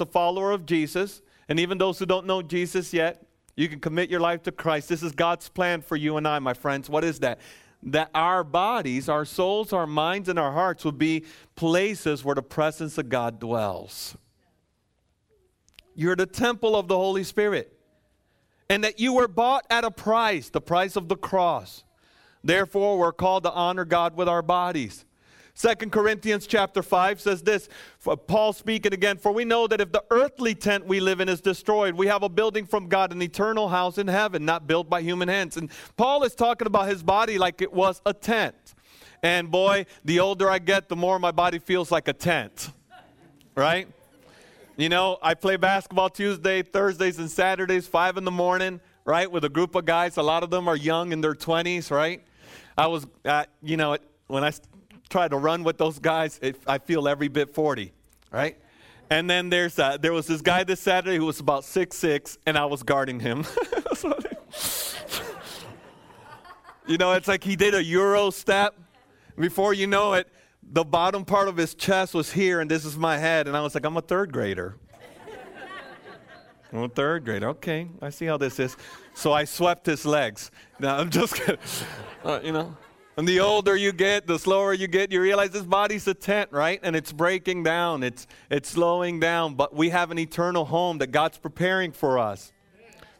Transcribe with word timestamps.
a 0.00 0.06
follower 0.06 0.50
of 0.50 0.66
Jesus, 0.66 1.22
and 1.48 1.60
even 1.60 1.78
those 1.78 2.00
who 2.00 2.06
don't 2.06 2.26
know 2.26 2.42
Jesus 2.42 2.92
yet, 2.92 3.28
you 3.54 3.68
can 3.68 3.78
commit 3.78 4.10
your 4.10 4.18
life 4.18 4.42
to 4.42 4.50
Christ. 4.50 4.88
This 4.88 5.04
is 5.04 5.12
God's 5.12 5.48
plan 5.48 5.82
for 5.82 5.94
you 5.94 6.16
and 6.16 6.26
I, 6.26 6.40
my 6.40 6.52
friends. 6.52 6.90
What 6.90 7.04
is 7.04 7.20
that? 7.20 7.38
That 7.80 8.10
our 8.12 8.42
bodies, 8.42 9.08
our 9.08 9.24
souls, 9.24 9.72
our 9.72 9.86
minds, 9.86 10.28
and 10.28 10.36
our 10.36 10.50
hearts 10.50 10.84
will 10.84 10.90
be 10.90 11.24
places 11.54 12.24
where 12.24 12.34
the 12.34 12.42
presence 12.42 12.98
of 12.98 13.08
God 13.08 13.38
dwells. 13.38 14.16
You're 15.94 16.16
the 16.16 16.26
temple 16.26 16.74
of 16.74 16.88
the 16.88 16.96
Holy 16.96 17.22
Spirit. 17.22 17.78
And 18.68 18.82
that 18.82 18.98
you 18.98 19.12
were 19.12 19.28
bought 19.28 19.64
at 19.70 19.84
a 19.84 19.92
price, 19.92 20.48
the 20.48 20.60
price 20.60 20.96
of 20.96 21.06
the 21.06 21.16
cross. 21.16 21.84
Therefore, 22.42 22.98
we're 22.98 23.12
called 23.12 23.44
to 23.44 23.52
honor 23.52 23.84
God 23.84 24.16
with 24.16 24.28
our 24.28 24.42
bodies. 24.42 25.04
Second 25.56 25.92
Corinthians 25.92 26.48
chapter 26.48 26.82
5 26.82 27.20
says 27.20 27.42
this, 27.42 27.68
Paul 28.26 28.52
speaking 28.52 28.92
again, 28.92 29.16
for 29.16 29.30
we 29.30 29.44
know 29.44 29.68
that 29.68 29.80
if 29.80 29.92
the 29.92 30.02
earthly 30.10 30.52
tent 30.52 30.84
we 30.84 30.98
live 30.98 31.20
in 31.20 31.28
is 31.28 31.40
destroyed, 31.40 31.94
we 31.94 32.08
have 32.08 32.24
a 32.24 32.28
building 32.28 32.66
from 32.66 32.88
God, 32.88 33.12
an 33.12 33.22
eternal 33.22 33.68
house 33.68 33.96
in 33.96 34.08
heaven, 34.08 34.44
not 34.44 34.66
built 34.66 34.90
by 34.90 35.00
human 35.00 35.28
hands. 35.28 35.56
And 35.56 35.70
Paul 35.96 36.24
is 36.24 36.34
talking 36.34 36.66
about 36.66 36.88
his 36.88 37.04
body 37.04 37.38
like 37.38 37.62
it 37.62 37.72
was 37.72 38.02
a 38.04 38.12
tent. 38.12 38.74
And 39.22 39.48
boy, 39.48 39.86
the 40.04 40.18
older 40.18 40.50
I 40.50 40.58
get, 40.58 40.88
the 40.88 40.96
more 40.96 41.20
my 41.20 41.30
body 41.30 41.60
feels 41.60 41.92
like 41.92 42.08
a 42.08 42.12
tent. 42.12 42.72
Right? 43.54 43.86
You 44.76 44.88
know, 44.88 45.18
I 45.22 45.34
play 45.34 45.56
basketball 45.56 46.10
Tuesday, 46.10 46.62
Thursdays, 46.62 47.20
and 47.20 47.30
Saturdays, 47.30 47.86
5 47.86 48.16
in 48.16 48.24
the 48.24 48.32
morning, 48.32 48.80
right, 49.04 49.30
with 49.30 49.44
a 49.44 49.48
group 49.48 49.76
of 49.76 49.84
guys. 49.84 50.16
A 50.16 50.22
lot 50.22 50.42
of 50.42 50.50
them 50.50 50.66
are 50.66 50.76
young 50.76 51.12
in 51.12 51.20
their 51.20 51.34
20s, 51.34 51.92
right? 51.92 52.24
I 52.76 52.88
was, 52.88 53.06
uh, 53.24 53.44
you 53.62 53.76
know, 53.76 53.96
when 54.26 54.42
I 54.42 54.50
try 55.08 55.28
to 55.28 55.36
run 55.36 55.64
with 55.64 55.78
those 55.78 55.98
guys, 55.98 56.40
I 56.66 56.78
feel 56.78 57.08
every 57.08 57.28
bit 57.28 57.54
40, 57.54 57.92
right? 58.30 58.56
And 59.10 59.28
then 59.28 59.50
there's 59.50 59.78
uh, 59.78 59.98
there 59.98 60.12
was 60.12 60.26
this 60.26 60.40
guy 60.40 60.64
this 60.64 60.80
Saturday 60.80 61.18
who 61.18 61.26
was 61.26 61.38
about 61.38 61.64
six 61.64 61.96
six, 61.96 62.38
and 62.46 62.56
I 62.56 62.64
was 62.64 62.82
guarding 62.82 63.20
him. 63.20 63.44
you 66.86 66.98
know, 66.98 67.12
it's 67.12 67.28
like 67.28 67.44
he 67.44 67.54
did 67.54 67.74
a 67.74 67.84
Euro 67.84 68.30
step. 68.30 68.74
Before 69.38 69.74
you 69.74 69.86
know 69.86 70.14
it, 70.14 70.28
the 70.62 70.84
bottom 70.84 71.24
part 71.24 71.48
of 71.48 71.56
his 71.56 71.74
chest 71.74 72.14
was 72.14 72.32
here, 72.32 72.60
and 72.60 72.70
this 72.70 72.84
is 72.84 72.96
my 72.96 73.18
head. 73.18 73.46
And 73.46 73.56
I 73.56 73.60
was 73.60 73.74
like, 73.74 73.84
I'm 73.84 73.96
a 73.96 74.02
third 74.02 74.32
grader. 74.32 74.76
I'm 76.72 76.84
a 76.84 76.88
third 76.88 77.24
grader. 77.24 77.50
Okay, 77.50 77.88
I 78.00 78.10
see 78.10 78.26
how 78.26 78.36
this 78.36 78.58
is. 78.58 78.76
So 79.14 79.32
I 79.32 79.44
swept 79.44 79.86
his 79.86 80.04
legs. 80.04 80.50
Now 80.80 80.98
I'm 80.98 81.10
just 81.10 81.36
kidding. 81.36 81.58
Uh, 82.24 82.40
you 82.42 82.52
know, 82.52 82.76
and 83.16 83.28
the 83.28 83.40
older 83.40 83.76
you 83.76 83.92
get, 83.92 84.26
the 84.26 84.38
slower 84.38 84.72
you 84.72 84.88
get, 84.88 85.12
you 85.12 85.20
realize 85.20 85.50
this 85.50 85.62
body's 85.62 86.06
a 86.08 86.14
tent, 86.14 86.50
right? 86.52 86.80
And 86.82 86.96
it's 86.96 87.12
breaking 87.12 87.62
down, 87.62 88.02
it's, 88.02 88.26
it's 88.50 88.68
slowing 88.70 89.20
down, 89.20 89.54
but 89.54 89.74
we 89.74 89.90
have 89.90 90.10
an 90.10 90.18
eternal 90.18 90.64
home 90.64 90.98
that 90.98 91.08
God's 91.08 91.38
preparing 91.38 91.92
for 91.92 92.18
us. 92.18 92.52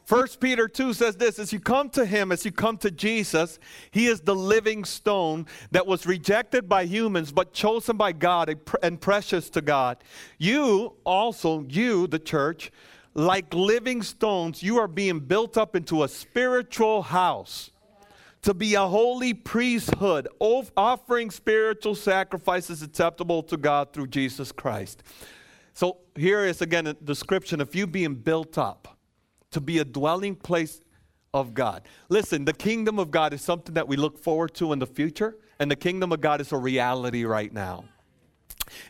First 0.04 0.38
Peter 0.38 0.68
2 0.68 0.92
says 0.92 1.16
this 1.16 1.38
as 1.38 1.52
you 1.52 1.60
come 1.60 1.88
to 1.90 2.04
him, 2.04 2.30
as 2.30 2.44
you 2.44 2.52
come 2.52 2.76
to 2.78 2.90
Jesus, 2.90 3.58
he 3.90 4.06
is 4.06 4.20
the 4.20 4.34
living 4.34 4.84
stone 4.84 5.46
that 5.70 5.86
was 5.86 6.04
rejected 6.06 6.68
by 6.68 6.84
humans 6.84 7.32
but 7.32 7.54
chosen 7.54 7.96
by 7.96 8.12
God 8.12 8.54
and 8.82 9.00
precious 9.00 9.48
to 9.50 9.62
God. 9.62 9.98
You 10.36 10.92
also, 11.04 11.64
you, 11.70 12.06
the 12.06 12.18
church, 12.18 12.70
like 13.14 13.54
living 13.54 14.02
stones, 14.02 14.62
you 14.62 14.78
are 14.78 14.88
being 14.88 15.20
built 15.20 15.56
up 15.56 15.74
into 15.74 16.02
a 16.02 16.08
spiritual 16.08 17.02
house 17.02 17.70
to 18.44 18.52
be 18.52 18.74
a 18.74 18.86
holy 18.86 19.32
priesthood, 19.32 20.28
offering 20.38 21.30
spiritual 21.30 21.94
sacrifices 21.94 22.82
acceptable 22.82 23.42
to 23.42 23.56
God 23.56 23.94
through 23.94 24.08
Jesus 24.08 24.52
Christ. 24.52 25.02
So 25.72 25.96
here 26.14 26.44
is 26.44 26.60
again 26.60 26.86
a 26.86 26.92
description 26.92 27.62
of 27.62 27.74
you 27.74 27.86
being 27.86 28.14
built 28.14 28.58
up 28.58 28.98
to 29.50 29.62
be 29.62 29.78
a 29.78 29.84
dwelling 29.84 30.36
place 30.36 30.82
of 31.32 31.54
God. 31.54 31.82
Listen, 32.10 32.44
the 32.44 32.52
kingdom 32.52 32.98
of 32.98 33.10
God 33.10 33.32
is 33.32 33.40
something 33.40 33.74
that 33.74 33.88
we 33.88 33.96
look 33.96 34.18
forward 34.18 34.54
to 34.56 34.74
in 34.74 34.78
the 34.78 34.86
future, 34.86 35.38
and 35.58 35.70
the 35.70 35.76
kingdom 35.76 36.12
of 36.12 36.20
God 36.20 36.42
is 36.42 36.52
a 36.52 36.58
reality 36.58 37.24
right 37.24 37.52
now. 37.52 37.84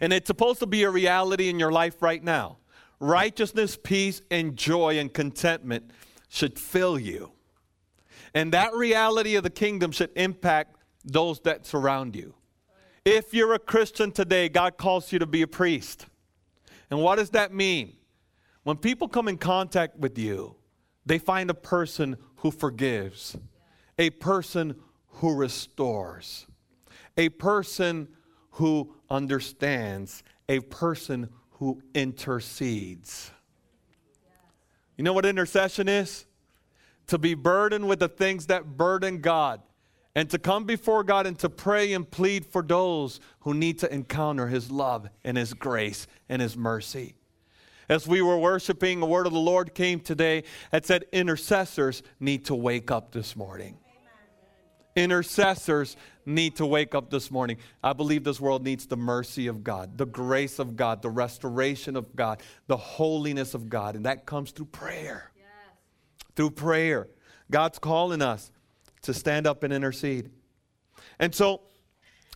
And 0.01 0.13
it's 0.13 0.27
supposed 0.27 0.59
to 0.61 0.67
be 0.67 0.83
a 0.83 0.91
reality 0.91 1.49
in 1.49 1.61
your 1.61 1.71
life 1.71 2.03
right 2.03 2.23
now. 2.23 2.59
Righteousness, 2.99 3.79
peace, 3.81 4.21
and 4.33 4.57
joy 4.57 4.99
and 4.99 5.13
contentment 5.13 5.93
should 6.29 6.59
fill 6.59 6.99
you. 6.99 7.31
And 8.35 8.53
that 8.53 8.75
reality 8.75 9.37
of 9.37 9.45
the 9.45 9.51
kingdom 9.51 9.93
should 9.93 10.11
impact 10.17 10.77
those 11.05 11.41
that 11.41 11.67
surround 11.67 12.17
you. 12.17 12.35
If 13.05 13.35
you're 13.35 13.55
a 13.55 13.59
Christian 13.59 14.11
today, 14.11 14.49
God 14.49 14.77
calls 14.77 15.13
you 15.13 15.19
to 15.19 15.27
be 15.27 15.43
a 15.43 15.47
priest. 15.47 16.07
And 16.91 17.01
what 17.01 17.17
does 17.17 17.31
that 17.31 17.53
mean? 17.53 17.97
When 18.65 18.77
people 18.77 19.09
come 19.09 19.29
in 19.29 19.37
contact 19.37 19.99
with 19.99 20.19
you, 20.19 20.57
they 21.07 21.19
find 21.19 21.51
a 21.51 21.55
person 21.55 22.17
who 22.37 22.51
forgives, 22.51 23.37
a 23.99 24.11
person 24.11 24.77
who 25.07 25.35
restores, 25.35 26.47
a 27.17 27.29
person 27.29 28.09
who 28.53 28.95
understands, 29.11 30.23
a 30.49 30.61
person 30.61 31.29
who 31.53 31.83
intercedes. 31.95 33.31
You 34.97 35.05
know 35.05 35.13
what 35.13 35.27
intercession 35.27 35.89
is? 35.89 36.25
To 37.09 37.19
be 37.19 37.35
burdened 37.35 37.89
with 37.89 37.99
the 37.99 38.09
things 38.09 38.47
that 38.47 38.77
burden 38.77 39.21
God, 39.21 39.61
and 40.15 40.31
to 40.31 40.39
come 40.39 40.65
before 40.65 41.03
God 41.03 41.27
and 41.27 41.39
to 41.41 41.49
pray 41.49 41.93
and 41.93 42.09
plead 42.09 42.47
for 42.47 42.63
those 42.63 43.21
who 43.41 43.53
need 43.53 43.81
to 43.81 43.93
encounter 43.93 44.47
His 44.47 44.71
love 44.71 45.09
and 45.25 45.37
His 45.37 45.53
grace 45.55 46.07
and 46.29 46.41
His 46.41 46.57
mercy. 46.57 47.15
As 47.89 48.07
we 48.07 48.23
were 48.23 48.39
worshiping, 48.39 49.03
a 49.03 49.07
word 49.07 49.27
of 49.27 49.33
the 49.33 49.39
Lord 49.39 49.75
came 49.75 50.01
today 50.01 50.45
that 50.71 50.87
said 50.87 51.05
intercessors 51.13 52.03
need 52.21 52.47
to 52.47 52.55
wake 52.55 52.91
up 52.91 53.13
this 53.13 53.37
morning. 53.37 53.77
Intercessors 54.97 55.97
need 56.25 56.55
to 56.57 56.65
wake 56.65 56.95
up 56.95 57.11
this 57.11 57.31
morning. 57.31 57.59
I 57.83 57.93
believe 57.93 58.23
this 58.23 58.41
world 58.41 58.63
needs 58.63 58.87
the 58.87 58.97
mercy 58.97 59.49
of 59.49 59.65
God, 59.65 59.99
the 59.99 60.07
grace 60.07 60.61
of 60.61 60.77
God, 60.77 61.03
the 61.03 61.11
restoration 61.11 61.97
of 61.97 62.15
God, 62.15 62.41
the 62.69 62.77
holiness 62.77 63.55
of 63.55 63.69
God, 63.69 63.97
and 63.97 64.07
that 64.07 64.25
comes 64.25 64.53
through 64.53 64.67
prayer 64.67 65.33
through 66.37 66.51
prayer. 66.51 67.09
God's 67.51 67.79
calling 67.79 68.23
us 68.23 68.51
to 69.03 69.15
stand 69.15 69.47
up 69.47 69.63
and 69.63 69.73
intercede. 69.73 70.31
And 71.19 71.35
so, 71.35 71.63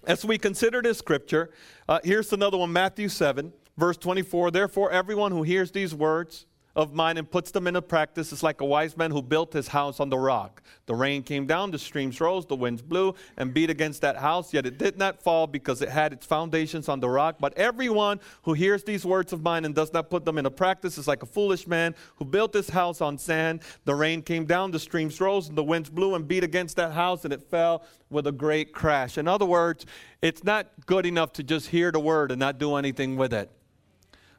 as 0.07 0.25
we 0.25 0.39
consider 0.39 0.81
this 0.81 0.99
scripture, 0.99 1.51
uh, 1.89 2.01
here's 2.05 2.33
another 2.33 2.57
one 2.57 2.73
Matthew 2.73 3.09
7, 3.09 3.53
verse 3.77 3.97
24. 3.97 4.51
Therefore, 4.51 4.91
everyone 4.91 5.33
who 5.33 5.43
hears 5.43 5.73
these 5.73 5.95
words, 5.95 6.47
of 6.79 6.95
mine 6.95 7.17
and 7.17 7.29
puts 7.29 7.51
them 7.51 7.67
into 7.67 7.83
practice 7.83 8.33
is 8.33 8.45
like 8.45 8.61
a 8.61 8.65
wise 8.65 8.97
man 8.97 9.11
who 9.11 9.21
built 9.21 9.53
his 9.53 9.67
house 9.67 9.99
on 9.99 10.09
the 10.09 10.17
rock. 10.17 10.63
The 10.87 10.95
rain 10.95 11.25
came 11.25 11.45
down, 11.45 11.73
the 11.73 11.79
streams 11.79 12.21
rose, 12.21 12.47
the 12.47 12.55
winds 12.55 12.83
blew 12.83 13.17
and 13.37 13.53
beat 13.53 13.69
against 13.69 14.01
that 14.03 14.17
house, 14.17 14.55
yet 14.55 14.65
it 14.65 14.79
did 14.79 14.97
not 14.97 15.21
fall 15.21 15.49
because 15.49 15.83
it 15.83 15.89
had 15.89 16.13
its 16.13 16.25
foundations 16.25 16.89
on 16.89 17.01
the 17.01 17.09
rock. 17.09 17.39
But 17.41 17.59
everyone 17.59 18.21
who 18.45 18.53
hears 18.53 18.85
these 18.85 19.05
words 19.05 19.33
of 19.33 19.43
mine 19.43 19.65
and 19.65 19.75
does 19.75 19.93
not 19.93 20.09
put 20.09 20.25
them 20.25 20.39
into 20.39 20.53
practice 20.53 20.99
is 20.99 21.09
like 21.09 21.25
a 21.25 21.27
foolish 21.27 21.67
man 21.67 21.97
who 22.15 22.25
built 22.25 22.55
his 22.55 22.71
house 22.71 23.01
on 23.01 23.19
sand. 23.19 23.63
The 23.85 23.97
rain 23.97 24.23
came 24.23 24.47
down, 24.47 24.71
the 24.71 24.79
streams 24.79 25.21
rose, 25.21 25.49
and 25.49 25.59
the 25.59 25.65
winds 25.65 25.91
blew 25.91 26.15
and 26.15 26.29
beat 26.29 26.45
against 26.45 26.77
that 26.77 26.93
house, 26.93 27.25
and 27.25 27.33
it 27.33 27.43
fell 27.51 27.85
with 28.09 28.29
a 28.29 28.33
great 28.33 28.73
crash. 28.73 29.19
In 29.19 29.27
other 29.27 29.47
words, 29.47 29.85
it's 30.23 30.45
not 30.45 30.69
good 30.87 31.07
enough 31.07 31.33
to 31.33 31.43
just 31.43 31.71
hear 31.71 31.91
the 31.91 31.99
word 31.99 32.31
and 32.31 32.39
not 32.39 32.59
do 32.59 32.77
anything 32.77 33.17
with 33.17 33.35
it. 33.35 33.51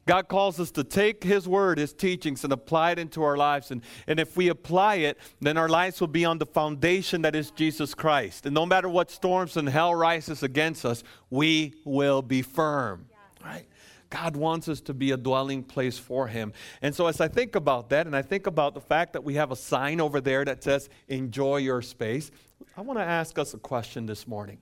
God 0.05 0.27
calls 0.27 0.59
us 0.59 0.71
to 0.71 0.83
take 0.83 1.23
His 1.23 1.47
word, 1.47 1.77
His 1.77 1.93
teachings, 1.93 2.43
and 2.43 2.51
apply 2.51 2.91
it 2.91 2.99
into 2.99 3.21
our 3.23 3.37
lives. 3.37 3.71
And, 3.71 3.81
and 4.07 4.19
if 4.19 4.35
we 4.35 4.47
apply 4.47 4.95
it, 4.95 5.17
then 5.39 5.57
our 5.57 5.69
lives 5.69 5.99
will 5.99 6.07
be 6.07 6.25
on 6.25 6.39
the 6.39 6.45
foundation 6.45 7.21
that 7.21 7.35
is 7.35 7.51
Jesus 7.51 7.93
Christ. 7.93 8.45
And 8.45 8.55
no 8.55 8.65
matter 8.65 8.89
what 8.89 9.11
storms 9.11 9.55
and 9.55 9.69
hell 9.69 9.93
rises 9.93 10.41
against 10.41 10.85
us, 10.85 11.03
we 11.29 11.75
will 11.85 12.21
be 12.21 12.41
firm. 12.41 13.05
Right? 13.43 13.65
God 14.09 14.35
wants 14.35 14.67
us 14.67 14.81
to 14.81 14.93
be 14.93 15.11
a 15.11 15.17
dwelling 15.17 15.63
place 15.63 15.99
for 15.99 16.27
Him. 16.27 16.53
And 16.81 16.95
so, 16.95 17.07
as 17.07 17.21
I 17.21 17.27
think 17.27 17.55
about 17.55 17.89
that, 17.89 18.07
and 18.07 18.15
I 18.15 18.21
think 18.21 18.47
about 18.47 18.73
the 18.73 18.81
fact 18.81 19.13
that 19.13 19.23
we 19.23 19.35
have 19.35 19.51
a 19.51 19.55
sign 19.55 20.01
over 20.01 20.19
there 20.19 20.43
that 20.45 20.63
says, 20.63 20.89
Enjoy 21.07 21.57
your 21.57 21.81
space, 21.81 22.31
I 22.75 22.81
want 22.81 22.97
to 22.99 23.05
ask 23.05 23.37
us 23.37 23.53
a 23.53 23.59
question 23.59 24.05
this 24.05 24.27
morning. 24.27 24.57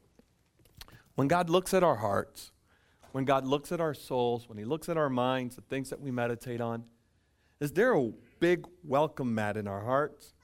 When 1.15 1.27
God 1.27 1.50
looks 1.50 1.73
at 1.73 1.83
our 1.83 1.95
hearts, 1.95 2.51
when 3.17 3.25
God 3.25 3.47
looks 3.47 3.71
at 3.71 3.81
our 3.81 3.95
souls, 3.95 4.47
when 4.47 4.59
He 4.59 4.63
looks 4.63 4.89
at 4.89 4.95
our 4.95 5.09
minds, 5.09 5.55
the 5.55 5.63
things 5.63 5.89
that 5.89 5.99
we 5.99 6.11
meditate 6.11 6.61
on, 6.61 6.83
is 7.59 7.71
there 7.71 7.95
a 7.95 8.11
big 8.39 8.67
welcome 8.83 9.33
mat 9.33 9.57
in 9.57 9.67
our 9.67 9.83
hearts 9.83 10.35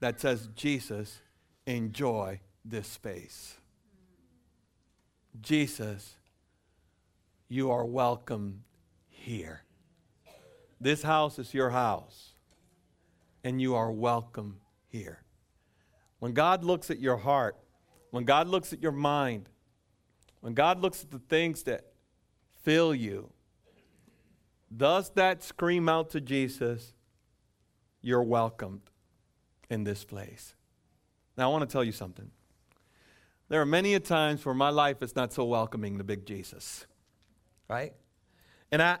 that 0.00 0.20
says, 0.20 0.50
Jesus, 0.54 1.22
enjoy 1.66 2.38
this 2.66 2.86
space? 2.86 3.56
Jesus, 5.40 6.16
you 7.48 7.70
are 7.70 7.86
welcome 7.86 8.62
here. 9.08 9.62
This 10.78 11.02
house 11.02 11.38
is 11.38 11.54
your 11.54 11.70
house, 11.70 12.34
and 13.42 13.58
you 13.58 13.74
are 13.74 13.90
welcome 13.90 14.60
here. 14.86 15.22
When 16.18 16.34
God 16.34 16.62
looks 16.62 16.90
at 16.90 16.98
your 16.98 17.16
heart, 17.16 17.56
when 18.10 18.24
God 18.24 18.48
looks 18.48 18.74
at 18.74 18.82
your 18.82 18.92
mind, 18.92 19.48
when 20.40 20.52
God 20.52 20.78
looks 20.78 21.02
at 21.02 21.10
the 21.10 21.20
things 21.20 21.62
that 21.62 21.86
fill 22.68 22.94
you. 22.94 23.30
Does 24.76 25.08
that 25.14 25.42
scream 25.42 25.88
out 25.88 26.10
to 26.10 26.20
Jesus, 26.20 26.92
You're 28.02 28.22
welcomed 28.22 28.82
in 29.70 29.84
this 29.84 30.04
place? 30.04 30.54
Now, 31.38 31.48
I 31.48 31.52
want 31.52 31.66
to 31.66 31.72
tell 31.72 31.82
you 31.82 31.92
something. 31.92 32.30
There 33.48 33.62
are 33.62 33.66
many 33.66 33.94
a 33.94 34.00
times 34.00 34.44
where 34.44 34.54
my 34.54 34.68
life 34.68 35.02
is 35.02 35.16
not 35.16 35.32
so 35.32 35.46
welcoming 35.46 35.96
to 35.96 36.04
big 36.04 36.26
Jesus, 36.26 36.86
right? 37.70 37.94
And 38.70 38.82
I 38.82 38.98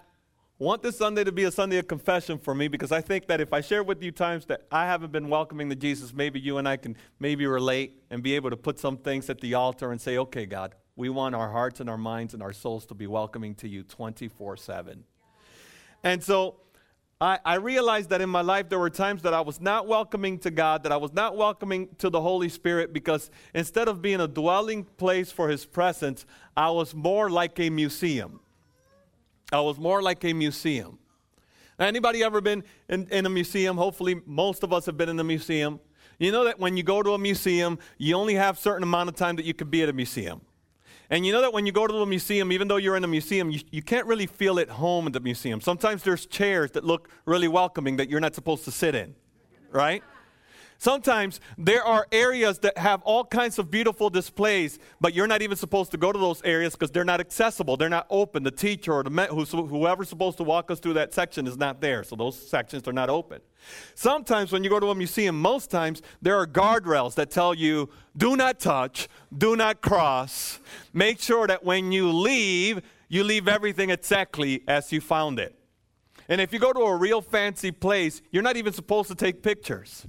want 0.58 0.82
this 0.82 0.96
Sunday 0.96 1.24
to 1.24 1.32
be 1.32 1.44
a 1.44 1.52
Sunday 1.52 1.76
of 1.76 1.86
confession 1.88 2.38
for 2.38 2.54
me 2.54 2.68
because 2.68 2.90
I 2.90 3.02
think 3.02 3.26
that 3.26 3.38
if 3.38 3.52
I 3.52 3.60
share 3.60 3.82
with 3.82 4.02
you 4.02 4.12
times 4.12 4.46
that 4.46 4.62
I 4.72 4.86
haven't 4.86 5.12
been 5.12 5.28
welcoming 5.28 5.68
to 5.68 5.76
Jesus, 5.76 6.14
maybe 6.14 6.40
you 6.40 6.56
and 6.56 6.66
I 6.66 6.78
can 6.78 6.96
maybe 7.20 7.46
relate 7.46 8.02
and 8.08 8.22
be 8.22 8.34
able 8.34 8.48
to 8.48 8.56
put 8.56 8.78
some 8.78 8.96
things 8.96 9.28
at 9.28 9.42
the 9.42 9.52
altar 9.52 9.92
and 9.92 10.00
say, 10.00 10.16
okay, 10.16 10.46
God, 10.46 10.74
we 10.98 11.08
want 11.08 11.32
our 11.36 11.48
hearts 11.48 11.78
and 11.78 11.88
our 11.88 11.96
minds 11.96 12.34
and 12.34 12.42
our 12.42 12.52
souls 12.52 12.84
to 12.84 12.92
be 12.92 13.06
welcoming 13.06 13.54
to 13.54 13.68
you 13.68 13.84
24 13.84 14.56
7. 14.56 15.04
And 16.02 16.22
so 16.22 16.56
I, 17.20 17.38
I, 17.44 17.54
realized 17.54 18.10
that 18.10 18.20
in 18.20 18.28
my 18.28 18.40
life 18.40 18.68
there 18.68 18.80
were 18.80 18.90
times 18.90 19.22
that 19.22 19.32
I 19.32 19.40
was 19.40 19.60
not 19.60 19.86
welcoming 19.86 20.38
to 20.40 20.50
God, 20.50 20.82
that 20.82 20.90
I 20.90 20.96
was 20.96 21.12
not 21.12 21.36
welcoming 21.36 21.88
to 21.98 22.10
the 22.10 22.20
Holy 22.20 22.48
Spirit 22.48 22.92
because 22.92 23.30
instead 23.54 23.86
of 23.86 24.02
being 24.02 24.20
a 24.20 24.26
dwelling 24.26 24.84
place 24.84 25.30
for 25.30 25.48
His 25.48 25.64
presence, 25.64 26.26
I 26.56 26.70
was 26.70 26.94
more 26.96 27.30
like 27.30 27.60
a 27.60 27.70
museum. 27.70 28.40
I 29.52 29.60
was 29.60 29.78
more 29.78 30.02
like 30.02 30.24
a 30.24 30.32
museum. 30.32 30.98
Anybody 31.78 32.24
ever 32.24 32.40
been 32.40 32.64
in, 32.88 33.06
in 33.12 33.24
a 33.24 33.30
museum? 33.30 33.76
Hopefully, 33.76 34.20
most 34.26 34.64
of 34.64 34.72
us 34.72 34.86
have 34.86 34.96
been 34.96 35.08
in 35.08 35.20
a 35.20 35.24
museum. 35.24 35.78
You 36.18 36.32
know 36.32 36.42
that 36.42 36.58
when 36.58 36.76
you 36.76 36.82
go 36.82 37.04
to 37.04 37.14
a 37.14 37.18
museum, 37.18 37.78
you 37.98 38.16
only 38.16 38.34
have 38.34 38.56
a 38.56 38.60
certain 38.60 38.82
amount 38.82 39.08
of 39.08 39.14
time 39.14 39.36
that 39.36 39.44
you 39.44 39.54
can 39.54 39.70
be 39.70 39.84
at 39.84 39.88
a 39.88 39.92
museum. 39.92 40.40
And 41.10 41.24
you 41.24 41.32
know 41.32 41.40
that 41.40 41.52
when 41.52 41.64
you 41.64 41.72
go 41.72 41.86
to 41.86 41.92
the 41.92 42.04
museum, 42.04 42.52
even 42.52 42.68
though 42.68 42.76
you're 42.76 42.96
in 42.96 43.04
a 43.04 43.08
museum, 43.08 43.50
you, 43.50 43.60
you 43.70 43.82
can't 43.82 44.06
really 44.06 44.26
feel 44.26 44.60
at 44.60 44.68
home 44.68 45.06
in 45.06 45.12
the 45.12 45.20
museum. 45.20 45.60
Sometimes 45.60 46.02
there's 46.02 46.26
chairs 46.26 46.70
that 46.72 46.84
look 46.84 47.08
really 47.24 47.48
welcoming 47.48 47.96
that 47.96 48.10
you're 48.10 48.20
not 48.20 48.34
supposed 48.34 48.64
to 48.64 48.70
sit 48.70 48.94
in, 48.94 49.14
right? 49.70 50.02
Sometimes 50.80 51.40
there 51.58 51.82
are 51.82 52.06
areas 52.12 52.60
that 52.60 52.78
have 52.78 53.02
all 53.02 53.24
kinds 53.24 53.58
of 53.58 53.68
beautiful 53.68 54.10
displays, 54.10 54.78
but 55.00 55.12
you're 55.12 55.26
not 55.26 55.42
even 55.42 55.56
supposed 55.56 55.90
to 55.90 55.96
go 55.96 56.12
to 56.12 56.18
those 56.18 56.40
areas 56.44 56.74
because 56.74 56.92
they're 56.92 57.04
not 57.04 57.18
accessible. 57.18 57.76
They're 57.76 57.88
not 57.88 58.06
open. 58.10 58.44
The 58.44 58.52
teacher 58.52 58.92
or 58.92 59.02
the 59.02 59.10
whoever's 59.10 60.08
supposed 60.08 60.36
to 60.36 60.44
walk 60.44 60.70
us 60.70 60.78
through 60.78 60.92
that 60.94 61.12
section 61.12 61.48
is 61.48 61.56
not 61.56 61.80
there, 61.80 62.04
so 62.04 62.14
those 62.14 62.38
sections 62.48 62.86
are 62.86 62.92
not 62.92 63.10
open. 63.10 63.40
Sometimes 63.96 64.52
when 64.52 64.62
you 64.62 64.70
go 64.70 64.78
to 64.78 64.90
a 64.90 64.94
museum, 64.94 65.40
most 65.40 65.68
times 65.68 66.00
there 66.22 66.36
are 66.36 66.46
guardrails 66.46 67.16
that 67.16 67.32
tell 67.32 67.54
you 67.54 67.90
do 68.16 68.36
not 68.36 68.60
touch, 68.60 69.08
do 69.36 69.56
not 69.56 69.80
cross. 69.80 70.60
Make 70.92 71.20
sure 71.20 71.48
that 71.48 71.64
when 71.64 71.90
you 71.90 72.12
leave, 72.12 72.82
you 73.08 73.24
leave 73.24 73.48
everything 73.48 73.90
exactly 73.90 74.62
as 74.68 74.92
you 74.92 75.00
found 75.00 75.40
it. 75.40 75.56
And 76.28 76.40
if 76.40 76.52
you 76.52 76.60
go 76.60 76.72
to 76.72 76.80
a 76.80 76.96
real 76.96 77.20
fancy 77.20 77.72
place, 77.72 78.22
you're 78.30 78.44
not 78.44 78.56
even 78.56 78.72
supposed 78.72 79.08
to 79.08 79.16
take 79.16 79.42
pictures 79.42 80.06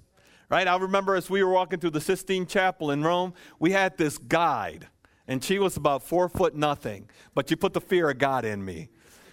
right? 0.50 0.68
I 0.68 0.76
remember 0.78 1.16
as 1.16 1.30
we 1.30 1.44
were 1.44 1.52
walking 1.52 1.80
through 1.80 1.92
the 1.92 2.02
Sistine 2.02 2.46
Chapel 2.46 2.92
in 2.92 3.04
Rome, 3.04 3.34
we 3.60 3.72
had 3.72 3.98
this 3.98 4.18
guide, 4.18 4.88
and 5.28 5.44
she 5.44 5.60
was 5.60 5.78
about 5.78 6.04
four 6.04 6.28
foot 6.28 6.56
nothing, 6.56 7.10
but 7.34 7.48
she 7.48 7.56
put 7.56 7.74
the 7.74 7.82
fear 7.82 8.10
of 8.10 8.18
God 8.18 8.46
in 8.46 8.64
me. 8.64 8.90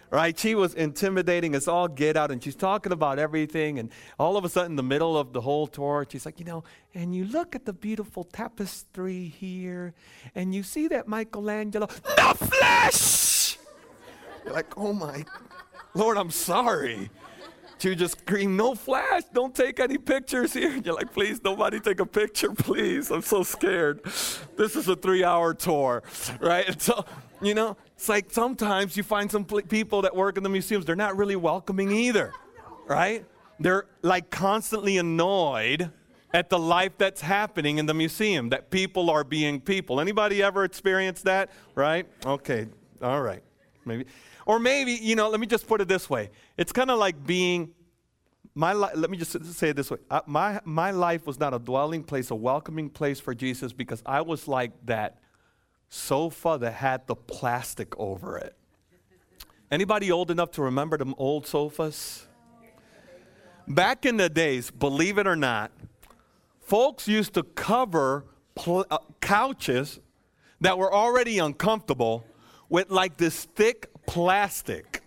Right? 0.09 0.39
She 0.39 0.55
was 0.55 0.73
intimidating 0.73 1.57
us 1.57 1.67
all 1.67 1.89
get 1.89 2.17
out, 2.17 2.31
and 2.31 2.43
she's 2.43 2.55
talking 2.55 2.93
about 2.93 3.19
everything. 3.19 3.81
And 3.81 3.91
all 4.21 4.37
of 4.37 4.45
a 4.45 4.49
sudden, 4.49 4.73
in 4.73 4.77
the 4.77 4.83
middle 4.85 5.19
of 5.19 5.33
the 5.33 5.41
whole 5.41 5.67
tour, 5.67 6.07
she's 6.09 6.25
like, 6.25 6.39
You 6.39 6.47
know, 6.47 6.65
and 6.95 7.13
you 7.13 7.25
look 7.25 7.57
at 7.57 7.67
the 7.67 7.73
beautiful 7.73 8.23
tapestry 8.23 9.25
here, 9.25 9.95
and 10.37 10.55
you 10.55 10.63
see 10.63 10.87
that 10.89 11.09
Michelangelo, 11.09 11.87
the 11.87 12.37
flesh! 12.39 13.59
You're 14.45 14.55
like, 14.55 14.79
Oh 14.79 14.93
my 14.93 15.25
Lord, 15.93 16.19
I'm 16.19 16.31
sorry 16.31 17.11
to 17.79 17.95
just 17.95 18.21
scream, 18.21 18.57
no 18.57 18.75
flash, 18.75 19.23
don't 19.33 19.55
take 19.55 19.81
any 19.81 19.99
pictures 19.99 20.53
here. 20.53 20.77
You're 20.77 20.95
like, 20.95 21.13
please, 21.13 21.41
nobody 21.45 21.79
take 21.81 22.01
a 22.01 22.07
picture, 22.07 22.53
please. 22.53 23.11
I'm 23.11 23.23
so 23.23 23.43
scared. 23.43 24.03
This 24.57 24.77
is 24.77 24.89
a 24.89 24.97
three 24.97 25.25
hour 25.25 25.53
tour, 25.55 26.03
right? 26.41 26.67
And 26.67 26.81
so, 26.81 27.05
you 27.43 27.55
know, 27.55 27.77
it's 27.95 28.09
like 28.09 28.31
sometimes 28.33 28.97
you 28.97 29.03
find 29.03 29.31
some 29.31 29.45
people 29.45 30.03
that 30.03 30.17
work 30.17 30.37
in 30.37 30.43
the 30.43 30.49
museums, 30.49 30.85
they're 30.87 30.97
not 30.97 31.17
really 31.17 31.37
welcoming 31.37 31.91
either, 31.91 32.33
right? 32.87 33.25
They're 33.61 33.87
like 34.03 34.31
constantly 34.31 34.99
annoyed 34.99 35.91
at 36.33 36.51
the 36.51 36.59
life 36.59 36.93
that's 36.99 37.21
happening 37.21 37.79
in 37.79 37.87
the 37.87 37.95
museum, 37.95 38.51
that 38.51 38.71
people 38.71 39.09
are 39.11 39.25
being 39.25 39.61
people. 39.61 40.01
Anybody 40.01 40.43
ever 40.43 40.65
experienced 40.65 41.25
that, 41.25 41.51
right? 41.75 42.07
Okay, 42.27 42.67
all 43.01 43.23
right. 43.23 43.43
Maybe. 43.87 44.05
Or 44.47 44.61
maybe, 44.61 44.93
you 44.93 45.17
know, 45.17 45.29
let 45.29 45.41
me 45.41 45.47
just 45.47 45.67
put 45.67 45.81
it 45.81 45.89
this 45.89 46.09
way. 46.09 46.31
It's 46.57 46.73
kind 46.73 46.91
of 46.91 46.99
like 46.99 47.27
being, 47.27 47.75
my 48.55 48.73
li- 48.73 48.95
let 48.95 49.11
me 49.11 49.19
just 49.19 49.45
say 49.55 49.71
it 49.71 49.77
this 49.77 49.91
way. 49.91 49.99
Uh, 50.09 50.21
my, 50.27 50.61
my 50.65 50.93
life 50.93 51.27
was 51.27 51.39
not 51.39 51.53
a 51.53 51.59
dwelling 51.59 52.05
place, 52.05 52.31
a 52.31 52.35
welcoming 52.35 52.89
place 52.89 53.19
for 53.19 53.35
Jesus 53.35 53.73
because 53.73 54.03
I 54.07 54.21
was 54.23 54.47
like 54.47 54.71
that 54.87 55.19
sofa 55.89 56.59
that 56.61 56.75
had 56.75 57.07
the 57.09 57.17
plastic 57.17 57.99
over 57.99 58.39
it. 58.39 58.57
Anybody 59.69 60.13
old 60.13 60.31
enough 60.31 60.53
to 60.53 60.63
remember 60.63 60.97
them 60.97 61.15
old 61.19 61.47
sofas? 61.47 62.27
Back 63.67 64.07
in 64.07 64.17
the 64.17 64.29
days, 64.29 64.71
believe 64.71 65.19
it 65.19 65.27
or 65.27 65.35
not, 65.35 65.73
folks 66.61 67.09
used 67.09 67.35
to 67.35 67.43
cover 67.43 68.27
pl- 68.55 68.87
uh, 68.93 68.99
couches 69.21 69.99
that 70.61 70.79
were 70.79 70.93
already 70.93 71.41
uncomfortable 71.41 72.25
with 72.69 72.91
like 72.91 73.17
this 73.17 73.45
thick 73.57 73.91
plastic. 74.07 75.03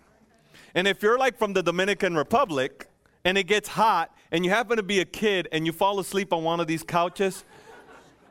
And 0.76 0.88
if 0.88 1.02
you're 1.02 1.18
like 1.18 1.38
from 1.38 1.54
the 1.54 1.64
Dominican 1.64 2.16
Republic 2.16 2.88
and 3.26 3.38
it 3.38 3.44
gets 3.44 3.70
hot 3.70 4.16
and 4.32 4.46
you 4.46 4.52
happen 4.52 4.78
to 4.78 4.84
be 4.84 5.00
a 5.00 5.06
kid 5.06 5.48
and 5.52 5.66
you 5.66 5.72
fall 5.72 6.00
asleep 6.00 6.32
on 6.32 6.44
one 6.44 6.60
of 6.60 6.68
these 6.68 6.84
couches, 6.84 7.44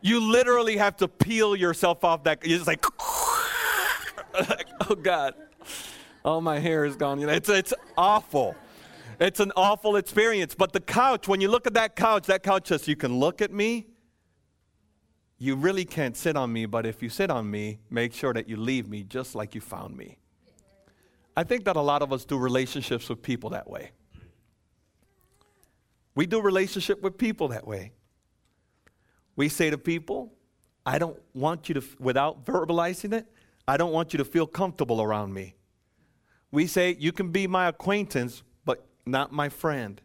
you 0.00 0.20
literally 0.20 0.76
have 0.76 0.96
to 0.98 1.08
peel 1.08 1.56
yourself 1.56 2.04
off 2.04 2.24
that. 2.24 2.46
You're 2.46 2.58
just 2.58 2.68
like, 2.68 2.84
oh 4.88 4.94
God, 4.94 5.34
all 6.24 6.40
my 6.40 6.58
hair 6.58 6.84
is 6.84 6.96
gone. 6.96 7.20
You 7.20 7.26
know, 7.26 7.32
it's, 7.32 7.48
it's 7.48 7.74
awful. 7.96 8.54
It's 9.20 9.40
an 9.40 9.52
awful 9.56 9.96
experience. 9.96 10.54
But 10.54 10.72
the 10.72 10.80
couch, 10.80 11.26
when 11.26 11.40
you 11.40 11.48
look 11.48 11.66
at 11.66 11.74
that 11.74 11.96
couch, 11.96 12.26
that 12.26 12.42
couch 12.42 12.68
says, 12.68 12.86
you 12.86 12.96
can 12.96 13.18
look 13.18 13.42
at 13.42 13.52
me. 13.52 13.86
You 15.38 15.54
really 15.54 15.84
can't 15.84 16.16
sit 16.16 16.36
on 16.36 16.52
me, 16.52 16.66
but 16.66 16.84
if 16.84 17.02
you 17.02 17.08
sit 17.08 17.30
on 17.30 17.48
me, 17.50 17.78
make 17.90 18.12
sure 18.12 18.34
that 18.34 18.48
you 18.48 18.56
leave 18.56 18.88
me 18.88 19.04
just 19.04 19.34
like 19.34 19.54
you 19.54 19.60
found 19.60 19.96
me. 19.96 20.18
I 21.38 21.44
think 21.44 21.67
that 21.67 21.76
a 21.76 21.81
lot 21.81 22.02
of 22.02 22.12
us 22.12 22.25
do 22.25 22.37
relationships 22.37 23.08
with 23.08 23.23
people 23.23 23.50
that 23.50 23.70
way. 23.70 23.93
We 26.16 26.26
do 26.26 26.42
relationship 26.42 27.00
with 27.00 27.16
people 27.16 27.47
that 27.49 27.64
way. 27.64 27.92
We 29.37 29.49
say 29.49 29.71
to 29.71 29.78
people, 29.78 30.33
I 30.85 30.99
don't 30.99 31.16
want 31.35 31.68
you 31.68 31.76
to, 31.76 31.85
without 32.00 32.45
verbalizing 32.45 33.12
it, 33.12 33.25
I 33.68 33.76
don't 33.76 33.92
want 33.92 34.12
you 34.12 34.18
to 34.18 34.25
feel 34.25 34.49
comfortable 34.49 35.00
around 35.00 35.33
me. 35.33 35.54
We 36.50 36.66
say, 36.66 36.97
you 36.99 37.12
can 37.12 37.30
be 37.30 37.47
my 37.47 37.68
acquaintance, 37.68 38.42
but 38.64 38.85
not 39.07 39.30
my 39.30 39.49
friend. 39.49 40.00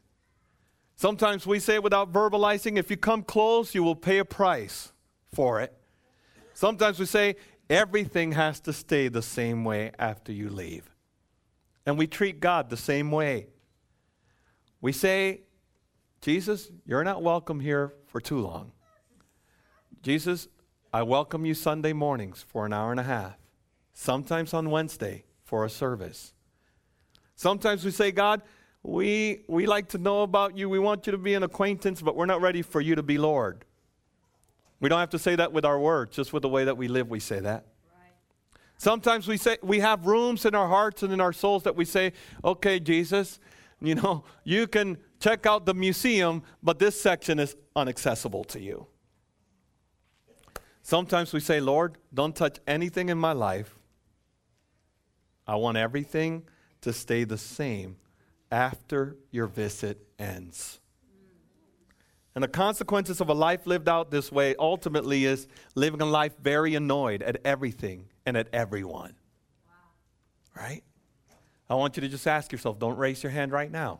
Sometimes 0.95 1.47
we 1.47 1.59
say 1.59 1.79
without 1.79 2.13
verbalizing, 2.13 2.77
if 2.77 2.91
you 2.91 2.97
come 2.97 3.23
close, 3.23 3.73
you 3.73 3.81
will 3.81 3.95
pay 3.95 4.19
a 4.19 4.25
price 4.25 4.93
for 5.33 5.61
it. 5.61 5.75
Sometimes 6.53 6.99
we 6.99 7.07
say, 7.07 7.37
everything 7.71 8.33
has 8.33 8.59
to 8.59 8.71
stay 8.71 9.07
the 9.07 9.23
same 9.23 9.65
way 9.65 9.89
after 9.97 10.31
you 10.31 10.51
leave. 10.51 10.92
And 11.85 11.97
we 11.97 12.07
treat 12.07 12.39
God 12.39 12.69
the 12.69 12.77
same 12.77 13.11
way. 13.11 13.47
We 14.81 14.91
say, 14.91 15.41
Jesus, 16.21 16.71
you're 16.85 17.03
not 17.03 17.21
welcome 17.21 17.59
here 17.59 17.93
for 18.07 18.21
too 18.21 18.39
long. 18.39 18.71
Jesus, 20.01 20.47
I 20.93 21.03
welcome 21.03 21.45
you 21.45 21.53
Sunday 21.53 21.93
mornings 21.93 22.45
for 22.47 22.65
an 22.65 22.73
hour 22.73 22.91
and 22.91 22.99
a 22.99 23.03
half, 23.03 23.37
sometimes 23.93 24.53
on 24.53 24.69
Wednesday 24.69 25.23
for 25.43 25.65
a 25.65 25.69
service. 25.69 26.33
Sometimes 27.35 27.83
we 27.83 27.91
say, 27.91 28.11
God, 28.11 28.41
we, 28.83 29.43
we 29.47 29.65
like 29.65 29.89
to 29.89 29.97
know 29.97 30.23
about 30.23 30.57
you. 30.57 30.69
We 30.69 30.79
want 30.79 31.05
you 31.05 31.11
to 31.11 31.17
be 31.17 31.33
an 31.33 31.43
acquaintance, 31.43 32.01
but 32.01 32.15
we're 32.15 32.25
not 32.25 32.41
ready 32.41 32.61
for 32.61 32.81
you 32.81 32.95
to 32.95 33.03
be 33.03 33.17
Lord. 33.17 33.65
We 34.79 34.89
don't 34.89 34.99
have 34.99 35.11
to 35.11 35.19
say 35.19 35.35
that 35.35 35.53
with 35.53 35.63
our 35.63 35.79
words, 35.79 36.15
just 36.15 36.33
with 36.33 36.41
the 36.41 36.49
way 36.49 36.65
that 36.65 36.75
we 36.77 36.87
live, 36.87 37.09
we 37.09 37.19
say 37.19 37.39
that. 37.39 37.65
Sometimes 38.83 39.29
we 39.29 39.37
say 39.37 39.57
we 39.63 39.79
have 39.79 40.07
rooms 40.07 40.45
in 40.45 40.53
our 40.53 40.67
hearts 40.67 41.03
and 41.03 41.13
in 41.13 41.21
our 41.21 41.31
souls 41.31 41.63
that 41.63 41.73
we 41.73 41.85
say, 41.85 42.11
"Okay, 42.43 42.81
Jesus, 42.81 43.39
you 43.79 43.95
know, 43.95 44.25
you 44.43 44.67
can 44.67 44.97
check 45.21 45.45
out 45.45 45.65
the 45.65 45.73
museum, 45.73 46.43
but 46.61 46.79
this 46.79 46.99
section 46.99 47.39
is 47.39 47.55
inaccessible 47.77 48.43
to 48.43 48.59
you." 48.59 48.87
Sometimes 50.81 51.31
we 51.31 51.39
say, 51.39 51.61
"Lord, 51.61 51.97
don't 52.13 52.35
touch 52.35 52.59
anything 52.67 53.07
in 53.07 53.17
my 53.17 53.31
life. 53.31 53.79
I 55.47 55.55
want 55.55 55.77
everything 55.77 56.45
to 56.81 56.91
stay 56.91 57.23
the 57.23 57.37
same 57.37 57.95
after 58.51 59.15
your 59.31 59.47
visit 59.47 60.09
ends." 60.19 60.81
And 62.35 62.43
the 62.43 62.49
consequences 62.49 63.21
of 63.21 63.29
a 63.29 63.33
life 63.33 63.65
lived 63.65 63.87
out 63.87 64.11
this 64.11 64.29
way 64.29 64.57
ultimately 64.57 65.23
is 65.23 65.47
living 65.73 66.01
a 66.01 66.05
life 66.05 66.35
very 66.37 66.75
annoyed 66.75 67.23
at 67.23 67.37
everything 67.45 68.09
and 68.25 68.37
at 68.37 68.47
everyone. 68.53 69.15
Wow. 69.67 70.63
Right? 70.63 70.83
I 71.69 71.75
want 71.75 71.97
you 71.97 72.01
to 72.01 72.09
just 72.09 72.27
ask 72.27 72.51
yourself 72.51 72.79
don't 72.79 72.97
raise 72.97 73.23
your 73.23 73.31
hand 73.31 73.51
right 73.51 73.71
now. 73.71 73.99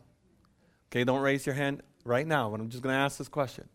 Okay, 0.92 1.04
don't 1.04 1.22
raise 1.22 1.46
your 1.46 1.56
hand 1.56 1.82
right 2.06 2.28
now, 2.28 2.50
but 2.50 2.60
I'm 2.60 2.70
just 2.70 2.84
going 2.84 2.94
to 2.94 3.00
ask 3.00 3.18
this 3.18 3.28
question. 3.28 3.68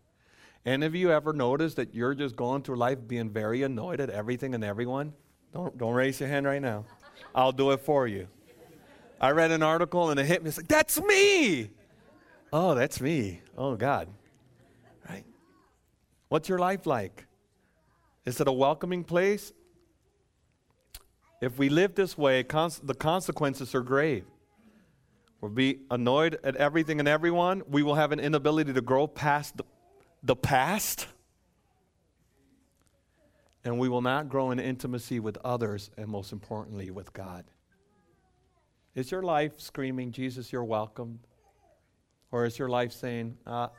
Any 0.65 0.85
of 0.85 0.95
you 0.95 1.11
ever 1.11 1.33
noticed 1.33 1.77
that 1.77 1.93
you're 1.93 2.13
just 2.13 2.35
going 2.35 2.61
through 2.61 2.77
life 2.77 2.99
being 3.07 3.29
very 3.29 3.63
annoyed 3.63 3.99
at 3.99 4.09
everything 4.09 4.55
and 4.55 4.63
everyone? 4.63 5.13
Don't, 5.53 5.77
don't 5.77 5.93
raise 5.93 6.19
your 6.19 6.29
hand 6.29 6.45
right 6.45 6.61
now. 6.61 6.85
I'll 7.33 7.51
do 7.51 7.71
it 7.71 7.81
for 7.81 8.07
you. 8.07 8.27
I 9.19 9.31
read 9.31 9.51
an 9.51 9.63
article 9.63 10.11
and 10.11 10.19
it 10.19 10.25
hit 10.25 10.43
me. 10.43 10.49
It's 10.49 10.57
like, 10.57 10.67
that's 10.67 11.01
me. 11.01 11.71
Oh, 12.53 12.73
that's 12.73 13.01
me. 13.01 13.41
Oh, 13.57 13.75
God. 13.75 14.07
Right? 15.09 15.25
What's 16.29 16.47
your 16.47 16.59
life 16.59 16.85
like? 16.85 17.25
Is 18.25 18.39
it 18.39 18.47
a 18.47 18.51
welcoming 18.51 19.03
place? 19.03 19.51
If 21.41 21.57
we 21.57 21.69
live 21.69 21.95
this 21.95 22.17
way, 22.17 22.43
cons- 22.43 22.79
the 22.79 22.93
consequences 22.93 23.73
are 23.73 23.81
grave. 23.81 24.25
We'll 25.39 25.51
be 25.51 25.79
annoyed 25.89 26.37
at 26.43 26.57
everything 26.57 26.99
and 26.99 27.07
everyone. 27.07 27.63
We 27.69 27.81
will 27.81 27.95
have 27.95 28.11
an 28.11 28.19
inability 28.19 28.73
to 28.73 28.81
grow 28.81 29.07
past 29.07 29.55
the, 29.55 29.63
the 30.21 30.35
past. 30.35 31.07
And 33.63 33.79
we 33.79 33.87
will 33.87 34.01
not 34.01 34.27
grow 34.27 34.51
in 34.51 34.59
intimacy 34.59 35.19
with 35.19 35.37
others, 35.45 35.91
and 35.97 36.07
most 36.07 36.33
importantly, 36.33 36.91
with 36.91 37.13
God. 37.13 37.45
Is 38.95 39.11
your 39.11 39.23
life 39.23 39.59
screaming, 39.61 40.11
Jesus, 40.11 40.51
you're 40.51 40.63
welcome? 40.63 41.19
Or 42.31 42.45
is 42.45 42.59
your 42.59 42.67
life 42.67 42.91
saying, 42.91 43.37
ah, 43.47 43.69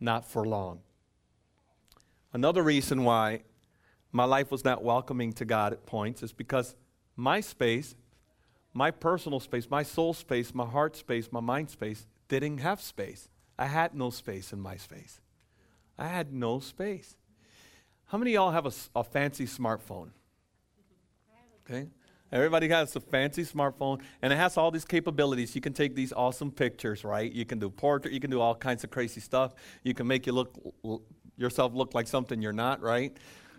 not 0.00 0.26
for 0.26 0.46
long? 0.46 0.80
Another 2.32 2.62
reason 2.62 3.04
why 3.04 3.42
my 4.12 4.24
life 4.24 4.50
was 4.50 4.64
not 4.64 4.82
welcoming 4.82 5.32
to 5.34 5.44
God 5.44 5.72
at 5.72 5.86
points 5.86 6.22
is 6.22 6.32
because 6.32 6.74
my 7.16 7.40
space, 7.40 7.94
my 8.72 8.90
personal 8.90 9.40
space, 9.40 9.68
my 9.70 9.82
soul 9.82 10.14
space, 10.14 10.54
my 10.54 10.64
heart 10.64 10.96
space, 10.96 11.30
my 11.30 11.40
mind 11.40 11.70
space 11.70 12.06
didn't 12.28 12.58
have 12.58 12.80
space. 12.80 13.28
I 13.58 13.66
had 13.66 13.94
no 13.94 14.10
space 14.10 14.52
in 14.52 14.60
my 14.60 14.76
space. 14.76 15.20
I 15.98 16.06
had 16.06 16.32
no 16.32 16.60
space. 16.60 17.16
How 18.06 18.18
many 18.18 18.32
of 18.32 18.34
y'all 18.34 18.50
have 18.52 18.66
a, 18.66 18.72
a 18.94 19.04
fancy 19.04 19.46
smartphone? 19.46 20.10
Okay. 21.68 21.88
Everybody 22.30 22.68
has 22.68 22.94
a 22.94 23.00
fancy 23.00 23.42
smartphone, 23.42 24.00
and 24.20 24.32
it 24.32 24.36
has 24.36 24.58
all 24.58 24.70
these 24.70 24.84
capabilities. 24.84 25.54
You 25.54 25.62
can 25.62 25.72
take 25.72 25.94
these 25.94 26.12
awesome 26.12 26.50
pictures, 26.50 27.02
right? 27.02 27.30
You 27.30 27.46
can 27.46 27.58
do 27.58 27.70
portrait, 27.70 28.12
you 28.12 28.20
can 28.20 28.30
do 28.30 28.40
all 28.40 28.54
kinds 28.54 28.84
of 28.84 28.90
crazy 28.90 29.20
stuff. 29.20 29.54
You 29.82 29.94
can 29.94 30.06
make 30.06 30.26
you 30.26 30.32
look 30.32 30.54
yourself 31.36 31.72
look 31.74 31.94
like 31.94 32.06
something 32.06 32.42
you're 32.42 32.52
not, 32.52 32.82
right? 32.82 33.16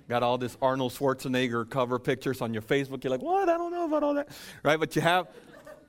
Got 0.10 0.24
all 0.24 0.39
this 0.39 0.58
Arnold 0.60 0.92
Schwarzenegger 0.92 1.70
cover 1.70 2.00
pictures 2.00 2.42
on 2.42 2.51
your 2.51 2.63
Facebook. 2.63 3.04
You're 3.04 3.12
like, 3.12 3.22
what? 3.22 3.48
I 3.48 3.58
don't 3.58 3.72
know 3.72 3.86
about 3.86 4.01
all 4.01 4.16
that. 4.16 4.30
Right? 4.63 4.80
But 4.80 4.96
you 4.96 5.04
have 5.04 5.28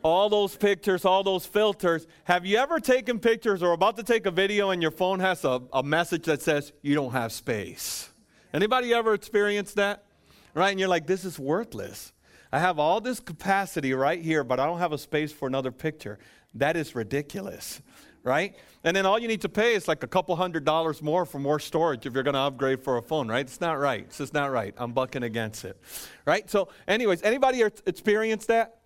all 0.02 0.28
those 0.28 0.54
pictures, 0.54 1.06
all 1.06 1.22
those 1.22 1.46
filters. 1.46 2.06
Have 2.24 2.44
you 2.44 2.58
ever 2.58 2.80
taken 2.80 3.18
pictures 3.18 3.62
or 3.62 3.72
about 3.72 3.96
to 3.96 4.02
take 4.02 4.26
a 4.26 4.30
video 4.30 4.70
and 4.70 4.82
your 4.82 4.90
phone 4.90 5.20
has 5.20 5.42
a, 5.44 5.62
a 5.72 5.82
message 5.82 6.24
that 6.24 6.42
says, 6.42 6.70
you 6.82 6.94
don't 6.94 7.12
have 7.12 7.32
space? 7.32 8.10
Anybody 8.52 8.92
ever 8.92 9.14
experienced 9.14 9.76
that? 9.76 10.04
Right? 10.52 10.70
And 10.70 10.78
you're 10.78 10.88
like, 10.90 11.06
this 11.06 11.24
is 11.24 11.38
worthless. 11.38 12.12
I 12.52 12.58
have 12.58 12.78
all 12.78 13.00
this 13.00 13.20
capacity 13.20 13.94
right 13.94 14.20
here, 14.20 14.44
but 14.44 14.60
I 14.60 14.66
don't 14.66 14.80
have 14.80 14.92
a 14.92 14.98
space 14.98 15.32
for 15.32 15.48
another 15.48 15.72
picture. 15.72 16.18
That 16.54 16.76
is 16.76 16.94
ridiculous 16.94 17.80
right? 18.22 18.54
And 18.84 18.96
then 18.96 19.06
all 19.06 19.18
you 19.18 19.28
need 19.28 19.42
to 19.42 19.48
pay 19.48 19.74
is 19.74 19.88
like 19.88 20.02
a 20.02 20.06
couple 20.06 20.34
hundred 20.36 20.64
dollars 20.64 21.02
more 21.02 21.24
for 21.24 21.38
more 21.38 21.58
storage 21.58 22.06
if 22.06 22.14
you're 22.14 22.22
going 22.22 22.34
to 22.34 22.40
upgrade 22.40 22.82
for 22.82 22.96
a 22.96 23.02
phone, 23.02 23.28
right? 23.28 23.40
It's 23.40 23.60
not 23.60 23.78
right. 23.78 24.02
It's 24.02 24.18
just 24.18 24.34
not 24.34 24.50
right. 24.50 24.74
I'm 24.76 24.92
bucking 24.92 25.22
against 25.22 25.64
it, 25.64 25.80
right? 26.26 26.48
So, 26.50 26.68
anyways, 26.88 27.22
anybody 27.22 27.62
experience 27.62 28.46
that? 28.46 28.76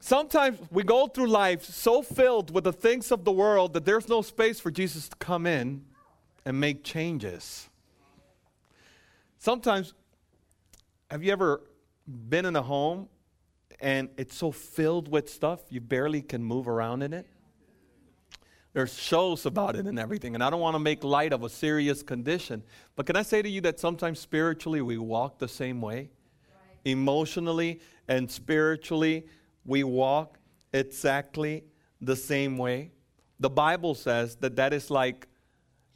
Sometimes 0.00 0.58
we 0.70 0.82
go 0.82 1.06
through 1.06 1.28
life 1.28 1.64
so 1.64 2.02
filled 2.02 2.52
with 2.52 2.64
the 2.64 2.72
things 2.72 3.10
of 3.10 3.24
the 3.24 3.32
world 3.32 3.72
that 3.72 3.84
there's 3.84 4.08
no 4.08 4.20
space 4.22 4.60
for 4.60 4.70
Jesus 4.70 5.08
to 5.08 5.16
come 5.16 5.46
in 5.46 5.84
and 6.44 6.60
make 6.60 6.84
changes. 6.84 7.68
Sometimes, 9.38 9.94
have 11.10 11.22
you 11.22 11.32
ever 11.32 11.62
been 12.06 12.44
in 12.44 12.54
a 12.54 12.62
home 12.62 13.08
and 13.80 14.08
it's 14.16 14.36
so 14.36 14.52
filled 14.52 15.08
with 15.10 15.30
stuff 15.30 15.60
you 15.70 15.80
barely 15.80 16.22
can 16.22 16.42
move 16.42 16.68
around 16.68 17.02
in 17.02 17.12
it? 17.12 17.26
There's 18.74 18.92
shows 18.92 19.46
about 19.46 19.76
it 19.76 19.86
and 19.86 19.98
everything. 20.00 20.34
And 20.34 20.42
I 20.42 20.50
don't 20.50 20.60
want 20.60 20.74
to 20.74 20.80
make 20.80 21.04
light 21.04 21.32
of 21.32 21.44
a 21.44 21.48
serious 21.48 22.02
condition. 22.02 22.62
But 22.96 23.06
can 23.06 23.14
I 23.14 23.22
say 23.22 23.40
to 23.40 23.48
you 23.48 23.60
that 23.62 23.78
sometimes 23.78 24.18
spiritually 24.18 24.82
we 24.82 24.98
walk 24.98 25.38
the 25.38 25.48
same 25.48 25.80
way? 25.80 26.10
Right. 26.50 26.78
Emotionally 26.84 27.80
and 28.08 28.28
spiritually 28.28 29.26
we 29.64 29.84
walk 29.84 30.38
exactly 30.72 31.64
the 32.00 32.16
same 32.16 32.58
way. 32.58 32.90
The 33.38 33.48
Bible 33.48 33.94
says 33.94 34.36
that 34.36 34.56
that 34.56 34.72
is 34.72 34.90
like 34.90 35.28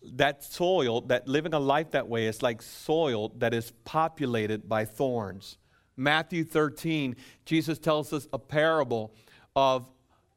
that 0.03 0.45
soil, 0.45 1.01
that 1.03 1.27
living 1.27 1.55
a 1.55 1.59
life 1.59 1.91
that 1.91 2.09
way 2.09 2.27
is 2.27 2.43
like 2.43 2.63
soil 2.63 3.31
that 3.39 3.53
is 3.53 3.73
populated 3.85 4.69
by 4.69 4.85
thorns. 4.85 5.59
Matthew 5.97 6.45
13, 6.45 7.17
Jesus 7.45 7.81
tells 7.81 8.13
us 8.13 8.29
a 8.33 8.39
parable 8.39 9.13
of 9.57 9.89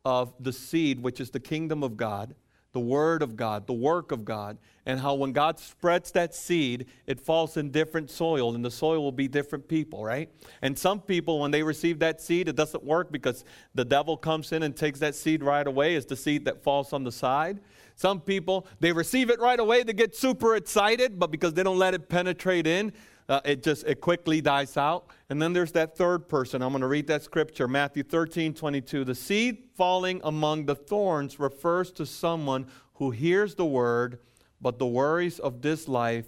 of 0.05 0.33
the 0.39 0.53
seed, 0.53 1.01
which 1.01 1.19
is 1.19 1.29
the 1.29 1.39
kingdom 1.39 1.83
of 1.83 1.97
God, 1.97 2.35
the 2.73 2.79
word 2.79 3.21
of 3.21 3.35
God, 3.35 3.67
the 3.67 3.73
work 3.73 4.11
of 4.11 4.23
God, 4.23 4.57
and 4.85 4.99
how 4.99 5.13
when 5.13 5.33
God 5.33 5.59
spreads 5.59 6.11
that 6.11 6.33
seed, 6.33 6.85
it 7.05 7.19
falls 7.19 7.57
in 7.57 7.69
different 7.69 8.09
soil, 8.09 8.55
and 8.55 8.63
the 8.63 8.71
soil 8.71 9.03
will 9.03 9.11
be 9.11 9.27
different 9.27 9.67
people, 9.67 10.03
right? 10.03 10.29
And 10.61 10.77
some 10.77 11.01
people, 11.01 11.39
when 11.39 11.51
they 11.51 11.63
receive 11.63 11.99
that 11.99 12.21
seed, 12.21 12.47
it 12.47 12.55
doesn't 12.55 12.83
work 12.83 13.11
because 13.11 13.43
the 13.75 13.85
devil 13.85 14.15
comes 14.15 14.51
in 14.53 14.63
and 14.63 14.75
takes 14.75 14.99
that 14.99 15.15
seed 15.15 15.43
right 15.43 15.67
away, 15.67 15.95
is 15.95 16.05
the 16.05 16.15
seed 16.15 16.45
that 16.45 16.63
falls 16.63 16.93
on 16.93 17.03
the 17.03 17.11
side. 17.11 17.59
Some 17.95 18.21
people, 18.21 18.65
they 18.79 18.91
receive 18.91 19.29
it 19.29 19.39
right 19.39 19.59
away, 19.59 19.83
they 19.83 19.93
get 19.93 20.15
super 20.15 20.55
excited, 20.55 21.19
but 21.19 21.29
because 21.29 21.53
they 21.53 21.63
don't 21.63 21.77
let 21.77 21.93
it 21.93 22.09
penetrate 22.09 22.65
in, 22.65 22.93
uh, 23.31 23.39
it 23.45 23.63
just 23.63 23.85
it 23.85 24.01
quickly 24.01 24.41
dies 24.41 24.75
out. 24.75 25.05
And 25.29 25.41
then 25.41 25.53
there's 25.53 25.71
that 25.71 25.97
third 25.97 26.27
person. 26.27 26.61
I'm 26.61 26.71
going 26.71 26.81
to 26.81 26.87
read 26.87 27.07
that 27.07 27.23
scripture, 27.23 27.65
Matthew 27.65 28.03
13, 28.03 28.53
22. 28.53 29.05
The 29.05 29.15
seed 29.15 29.69
falling 29.77 30.19
among 30.25 30.65
the 30.65 30.75
thorns 30.75 31.39
refers 31.39 31.93
to 31.93 32.05
someone 32.05 32.67
who 32.95 33.11
hears 33.11 33.55
the 33.55 33.65
word, 33.65 34.19
but 34.59 34.79
the 34.79 34.85
worries 34.85 35.39
of 35.39 35.61
this 35.61 35.87
life 35.87 36.25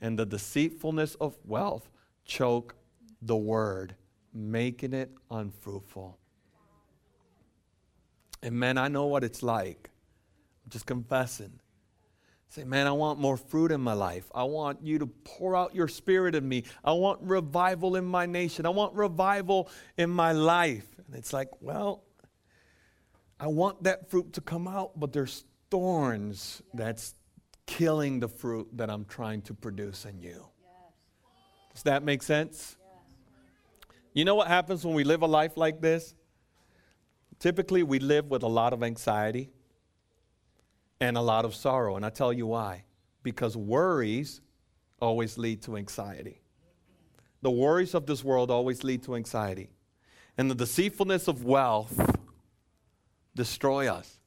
and 0.00 0.16
the 0.16 0.24
deceitfulness 0.24 1.16
of 1.16 1.36
wealth 1.44 1.90
choke 2.24 2.76
the 3.20 3.36
word, 3.36 3.96
making 4.32 4.92
it 4.92 5.10
unfruitful. 5.32 6.16
And 8.44 8.54
man, 8.54 8.78
I 8.78 8.86
know 8.86 9.06
what 9.06 9.24
it's 9.24 9.42
like. 9.42 9.90
I'm 10.64 10.70
just 10.70 10.86
confessing. 10.86 11.58
Say, 12.54 12.62
man, 12.62 12.86
I 12.86 12.92
want 12.92 13.18
more 13.18 13.36
fruit 13.36 13.72
in 13.72 13.80
my 13.80 13.94
life. 13.94 14.30
I 14.32 14.44
want 14.44 14.80
you 14.80 15.00
to 15.00 15.06
pour 15.06 15.56
out 15.56 15.74
your 15.74 15.88
spirit 15.88 16.36
in 16.36 16.48
me. 16.48 16.62
I 16.84 16.92
want 16.92 17.18
revival 17.20 17.96
in 17.96 18.04
my 18.04 18.26
nation. 18.26 18.64
I 18.64 18.68
want 18.68 18.94
revival 18.94 19.68
in 19.98 20.08
my 20.08 20.30
life. 20.30 20.86
And 21.04 21.16
it's 21.16 21.32
like, 21.32 21.48
well, 21.60 22.04
I 23.40 23.48
want 23.48 23.82
that 23.82 24.08
fruit 24.08 24.34
to 24.34 24.40
come 24.40 24.68
out, 24.68 24.92
but 25.00 25.12
there's 25.12 25.44
thorns 25.68 26.62
that's 26.72 27.16
killing 27.66 28.20
the 28.20 28.28
fruit 28.28 28.68
that 28.74 28.88
I'm 28.88 29.04
trying 29.06 29.42
to 29.42 29.54
produce 29.54 30.04
in 30.04 30.20
you. 30.20 30.46
Does 31.72 31.82
that 31.82 32.04
make 32.04 32.22
sense? 32.22 32.76
You 34.12 34.24
know 34.24 34.36
what 34.36 34.46
happens 34.46 34.84
when 34.84 34.94
we 34.94 35.02
live 35.02 35.22
a 35.22 35.26
life 35.26 35.56
like 35.56 35.80
this? 35.80 36.14
Typically, 37.40 37.82
we 37.82 37.98
live 37.98 38.30
with 38.30 38.44
a 38.44 38.48
lot 38.48 38.72
of 38.72 38.84
anxiety 38.84 39.50
and 41.00 41.16
a 41.16 41.20
lot 41.20 41.44
of 41.44 41.54
sorrow. 41.54 41.96
And 41.96 42.04
I 42.04 42.10
tell 42.10 42.32
you 42.32 42.46
why. 42.46 42.84
Because 43.22 43.56
worries 43.56 44.40
always 45.00 45.38
lead 45.38 45.62
to 45.62 45.76
anxiety. 45.76 46.40
The 47.42 47.50
worries 47.50 47.94
of 47.94 48.06
this 48.06 48.24
world 48.24 48.50
always 48.50 48.84
lead 48.84 49.02
to 49.04 49.16
anxiety. 49.16 49.70
And 50.38 50.50
the 50.50 50.54
deceitfulness 50.54 51.28
of 51.28 51.44
wealth 51.44 52.16
destroy 53.34 53.88
us. 53.92 54.18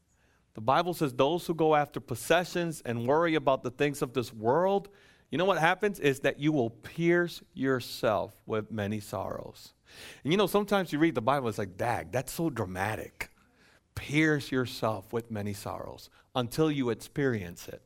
The 0.54 0.62
Bible 0.62 0.94
says 0.94 1.14
those 1.14 1.46
who 1.46 1.54
go 1.54 1.76
after 1.76 2.00
possessions 2.00 2.82
and 2.86 3.08
worry 3.08 3.36
about 3.36 3.64
the 3.64 3.72
things 3.72 4.02
of 4.02 4.14
this 4.14 4.34
world, 4.34 4.90
you 5.30 5.38
know 5.38 5.46
what 5.46 5.60
happens 5.60 6.00
is 6.00 6.22
that 6.22 6.40
you 6.40 6.52
will 6.52 6.70
pierce 6.70 7.44
yourself 7.54 8.34
with 8.46 8.72
many 8.72 9.00
sorrows. 9.00 9.74
And 10.24 10.34
you 10.34 10.38
know, 10.38 10.48
sometimes 10.48 10.92
you 10.92 11.00
read 11.00 11.16
the 11.16 11.22
Bible, 11.22 11.50
it's 11.50 11.58
like, 11.58 11.78
dag, 11.78 12.12
that's 12.12 12.32
so 12.32 12.50
dramatic 12.50 13.30
pierce 13.98 14.52
yourself 14.52 15.12
with 15.12 15.32
many 15.32 15.54
sorrows 15.54 16.10
until 16.36 16.72
you 16.72 16.92
experience 16.92 17.68
it. 17.68 17.82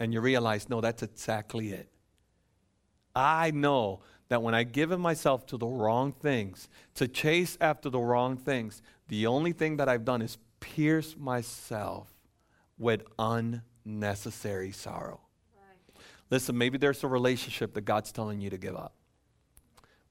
And 0.00 0.12
you 0.12 0.20
realize, 0.20 0.68
no, 0.68 0.80
that's 0.80 1.04
exactly 1.04 1.70
it. 1.70 1.88
I 3.14 3.52
know 3.52 4.00
that 4.28 4.42
when 4.42 4.54
I 4.54 4.64
give 4.64 4.90
myself 4.98 5.46
to 5.46 5.56
the 5.56 5.66
wrong 5.66 6.12
things, 6.12 6.68
to 6.96 7.06
chase 7.06 7.56
after 7.60 7.88
the 7.88 8.00
wrong 8.00 8.36
things, 8.36 8.82
the 9.06 9.26
only 9.26 9.52
thing 9.52 9.76
that 9.76 9.88
I've 9.88 10.04
done 10.04 10.20
is 10.20 10.36
pierce 10.58 11.16
myself 11.16 12.12
with 12.76 13.04
unnecessary 13.18 14.72
sorrow. 14.72 15.20
Right. 15.56 16.02
Listen, 16.30 16.58
maybe 16.58 16.76
there's 16.76 17.04
a 17.04 17.08
relationship 17.08 17.72
that 17.74 17.82
God's 17.82 18.10
telling 18.10 18.40
you 18.40 18.50
to 18.50 18.58
give 18.58 18.74
up. 18.74 18.94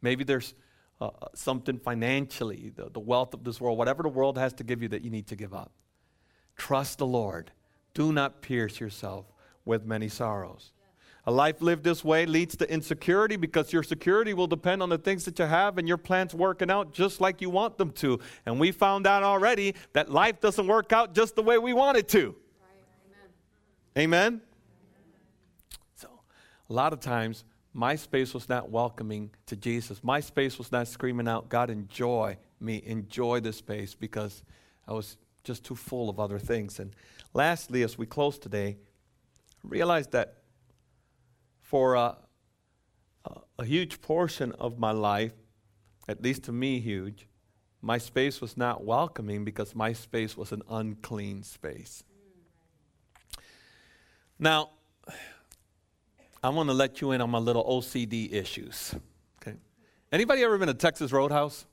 Maybe 0.01 0.24
there's 0.24 0.53
uh, 1.03 1.27
something 1.36 1.77
financially, 1.77 2.72
the, 2.75 2.89
the 2.89 3.00
wealth 3.00 3.33
of 3.33 3.43
this 3.43 3.60
world, 3.60 3.77
whatever 3.77 4.03
the 4.03 4.10
world 4.10 4.38
has 4.38 4.53
to 4.53 4.63
give 4.63 4.81
you 4.81 4.88
that 4.89 5.03
you 5.03 5.10
need 5.10 5.27
to 5.27 5.36
give 5.36 5.53
up. 5.53 5.72
Trust 6.55 7.00
the 7.00 7.05
Lord. 7.05 7.51
Do 7.93 8.13
not 8.13 8.41
pierce 8.41 8.79
yourself 8.79 9.25
with 9.65 9.86
many 9.86 10.07
sorrows. 10.07 10.72
A 11.25 11.31
life 11.31 11.62
lived 11.62 11.83
this 11.83 12.03
way 12.03 12.25
leads 12.25 12.55
to 12.57 12.72
insecurity 12.72 13.36
because 13.36 13.72
your 13.72 13.83
security 13.83 14.33
will 14.33 14.48
depend 14.48 14.81
on 14.81 14.89
the 14.89 14.98
things 14.98 15.25
that 15.25 15.39
you 15.39 15.45
have 15.45 15.77
and 15.77 15.88
your 15.88 15.98
plans 15.98 16.33
working 16.33 16.69
out 16.69 16.93
just 16.93 17.19
like 17.22 17.41
you 17.41 17.50
want 17.50 17.77
them 17.77 17.91
to. 17.91 18.19
And 18.45 18.60
we 18.60 18.72
found 18.72 19.05
out 19.05 19.24
already 19.24 19.75
that 19.93 20.10
life 20.10 20.39
doesn't 20.39 20.67
work 20.67 20.93
out 20.93 21.13
just 21.13 21.36
the 21.36 21.43
way 21.43 21.57
we 21.57 21.74
want 21.74 21.98
it 21.98 22.07
to. 22.10 22.36
Right. 22.62 24.03
Amen. 24.03 24.25
Amen? 24.25 24.41
So, 25.95 26.10
a 26.69 26.74
lot 26.74 26.91
of 26.91 27.00
times, 27.00 27.45
my 27.73 27.95
space 27.95 28.33
was 28.33 28.47
not 28.47 28.69
welcoming 28.69 29.31
to 29.47 29.55
Jesus. 29.55 30.03
My 30.03 30.19
space 30.19 30.57
was 30.57 30.71
not 30.71 30.87
screaming 30.87 31.27
out, 31.27 31.49
God, 31.49 31.69
enjoy 31.69 32.37
me, 32.59 32.81
enjoy 32.85 33.39
this 33.39 33.57
space, 33.57 33.95
because 33.95 34.43
I 34.87 34.93
was 34.93 35.17
just 35.43 35.65
too 35.65 35.75
full 35.75 36.09
of 36.09 36.19
other 36.19 36.39
things. 36.39 36.79
And 36.79 36.95
lastly, 37.33 37.81
as 37.83 37.97
we 37.97 38.05
close 38.05 38.37
today, 38.37 38.77
realize 39.63 40.07
that 40.07 40.37
for 41.59 41.95
a, 41.95 42.17
a, 43.25 43.39
a 43.59 43.65
huge 43.65 44.01
portion 44.01 44.51
of 44.53 44.77
my 44.77 44.91
life, 44.91 45.33
at 46.07 46.21
least 46.21 46.43
to 46.43 46.51
me, 46.51 46.79
huge, 46.79 47.27
my 47.81 47.97
space 47.97 48.39
was 48.39 48.55
not 48.55 48.85
welcoming 48.85 49.43
because 49.43 49.75
my 49.75 49.93
space 49.93 50.37
was 50.37 50.51
an 50.51 50.61
unclean 50.69 51.43
space. 51.43 52.03
Now, 54.39 54.69
I 56.43 56.50
want 56.50 56.67
to 56.67 56.73
let 56.73 57.00
you 57.00 57.12
in 57.12 57.21
on 57.21 57.29
my 57.29 57.38
little 57.38 57.63
OCD 57.63 58.33
issues. 58.33 58.93
Okay. 59.41 59.57
Anybody 60.12 60.43
ever 60.43 60.57
been 60.57 60.67
to 60.67 60.73
Texas 60.73 61.13
Roadhouse? 61.13 61.65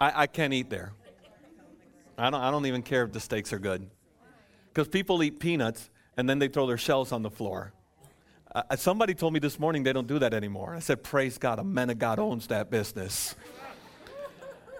I, 0.00 0.22
I 0.22 0.26
can't 0.28 0.52
eat 0.52 0.70
there. 0.70 0.92
I 2.16 2.30
don't, 2.30 2.40
I 2.40 2.52
don't 2.52 2.66
even 2.66 2.82
care 2.82 3.02
if 3.02 3.12
the 3.12 3.18
steaks 3.18 3.52
are 3.52 3.58
good. 3.58 3.90
Because 4.72 4.86
people 4.86 5.22
eat 5.24 5.40
peanuts 5.40 5.90
and 6.16 6.28
then 6.28 6.38
they 6.38 6.46
throw 6.46 6.68
their 6.68 6.78
shells 6.78 7.10
on 7.10 7.22
the 7.22 7.30
floor. 7.30 7.72
Uh, 8.54 8.76
somebody 8.76 9.14
told 9.14 9.32
me 9.32 9.40
this 9.40 9.58
morning 9.58 9.82
they 9.82 9.92
don't 9.92 10.06
do 10.06 10.20
that 10.20 10.32
anymore. 10.32 10.76
I 10.76 10.78
said, 10.78 11.02
Praise 11.02 11.38
God, 11.38 11.58
a 11.58 11.64
man 11.64 11.90
of 11.90 11.98
God 11.98 12.20
owns 12.20 12.46
that 12.46 12.70
business. 12.70 13.34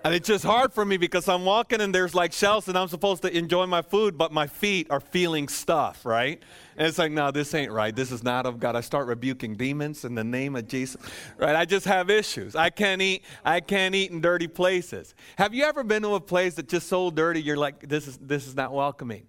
And 0.04 0.14
it's 0.14 0.28
just 0.28 0.44
hard 0.44 0.70
for 0.74 0.84
me 0.84 0.98
because 0.98 1.30
I'm 1.30 1.46
walking 1.46 1.80
and 1.80 1.94
there's 1.94 2.14
like 2.14 2.34
shells 2.34 2.68
and 2.68 2.76
I'm 2.76 2.88
supposed 2.88 3.22
to 3.22 3.34
enjoy 3.34 3.64
my 3.64 3.80
food, 3.80 4.18
but 4.18 4.32
my 4.32 4.46
feet 4.46 4.86
are 4.90 5.00
feeling 5.00 5.48
stuff, 5.48 6.04
right? 6.04 6.42
And 6.76 6.86
it's 6.86 6.98
like, 6.98 7.10
no, 7.10 7.30
this 7.30 7.54
ain't 7.54 7.72
right. 7.72 7.96
This 7.96 8.12
is 8.12 8.22
not 8.22 8.44
of 8.44 8.60
God. 8.60 8.76
I 8.76 8.82
start 8.82 9.06
rebuking 9.06 9.54
demons 9.54 10.04
in 10.04 10.14
the 10.14 10.22
name 10.22 10.56
of 10.56 10.68
Jesus, 10.68 11.00
right? 11.38 11.56
I 11.56 11.64
just 11.64 11.86
have 11.86 12.10
issues. 12.10 12.54
I 12.54 12.68
can't 12.68 13.00
eat. 13.00 13.24
I 13.46 13.60
can't 13.60 13.94
eat 13.94 14.10
in 14.10 14.20
dirty 14.20 14.46
places. 14.46 15.14
Have 15.36 15.54
you 15.54 15.64
ever 15.64 15.82
been 15.82 16.02
to 16.02 16.16
a 16.16 16.20
place 16.20 16.54
that's 16.54 16.70
just 16.70 16.88
so 16.88 17.10
dirty? 17.10 17.40
You're 17.40 17.56
like, 17.56 17.88
this 17.88 18.06
is 18.06 18.18
this 18.18 18.46
is 18.46 18.54
not 18.54 18.74
welcoming. 18.74 19.26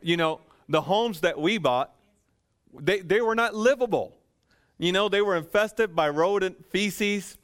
You 0.00 0.16
know, 0.16 0.40
the 0.66 0.80
homes 0.80 1.20
that 1.20 1.38
we 1.38 1.58
bought, 1.58 1.94
they, 2.72 3.00
they 3.00 3.20
were 3.20 3.34
not 3.34 3.54
livable. 3.54 4.16
You 4.78 4.92
know, 4.92 5.10
they 5.10 5.20
were 5.20 5.36
infested 5.36 5.94
by 5.94 6.08
rodent 6.08 6.64
feces 6.70 7.36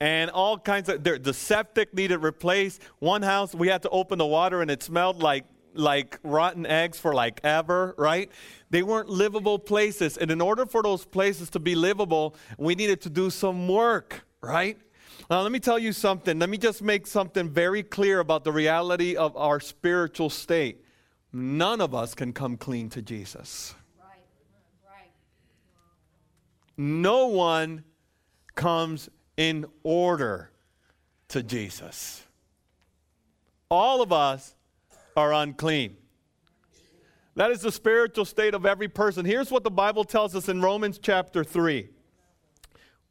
and 0.00 0.30
all 0.30 0.58
kinds 0.58 0.88
of, 0.88 1.02
the 1.04 1.34
septic 1.34 1.94
needed 1.94 2.18
replaced. 2.18 2.82
One 2.98 3.22
house, 3.22 3.54
we 3.54 3.68
had 3.68 3.82
to 3.82 3.90
open 3.90 4.18
the 4.18 4.26
water 4.26 4.62
and 4.62 4.70
it 4.70 4.82
smelled 4.82 5.22
like, 5.22 5.44
like 5.74 6.18
rotten 6.22 6.66
eggs 6.66 6.98
for 6.98 7.14
like 7.14 7.40
ever, 7.42 7.94
right? 7.98 8.30
They 8.70 8.82
weren't 8.82 9.08
livable 9.08 9.58
places. 9.58 10.16
And 10.16 10.30
in 10.30 10.40
order 10.40 10.66
for 10.66 10.82
those 10.82 11.04
places 11.04 11.50
to 11.50 11.58
be 11.58 11.74
livable, 11.74 12.36
we 12.58 12.74
needed 12.74 13.00
to 13.02 13.10
do 13.10 13.30
some 13.30 13.68
work, 13.68 14.24
right? 14.40 14.78
Now, 15.30 15.42
let 15.42 15.52
me 15.52 15.60
tell 15.60 15.78
you 15.78 15.92
something. 15.92 16.38
Let 16.38 16.50
me 16.50 16.58
just 16.58 16.82
make 16.82 17.06
something 17.06 17.48
very 17.48 17.82
clear 17.82 18.20
about 18.20 18.44
the 18.44 18.52
reality 18.52 19.16
of 19.16 19.36
our 19.36 19.58
spiritual 19.60 20.30
state 20.30 20.84
none 21.34 21.80
of 21.80 21.94
us 21.94 22.14
can 22.14 22.32
come 22.32 22.56
clean 22.56 22.88
to 22.90 23.02
Jesus. 23.02 23.74
Right. 23.98 24.20
Right. 24.88 25.10
No 26.76 27.26
one 27.26 27.84
comes 28.54 29.10
in 29.36 29.66
order 29.82 30.50
to 31.28 31.42
Jesus. 31.42 32.22
All 33.70 34.02
of 34.02 34.12
us 34.12 34.54
are 35.16 35.32
unclean. 35.32 35.96
That 37.36 37.50
is 37.50 37.60
the 37.60 37.72
spiritual 37.72 38.24
state 38.24 38.54
of 38.54 38.64
every 38.64 38.88
person. 38.88 39.24
Here's 39.24 39.50
what 39.50 39.64
the 39.64 39.70
Bible 39.70 40.04
tells 40.04 40.36
us 40.36 40.48
in 40.48 40.62
Romans 40.62 40.98
chapter 41.02 41.42
3. 41.42 41.88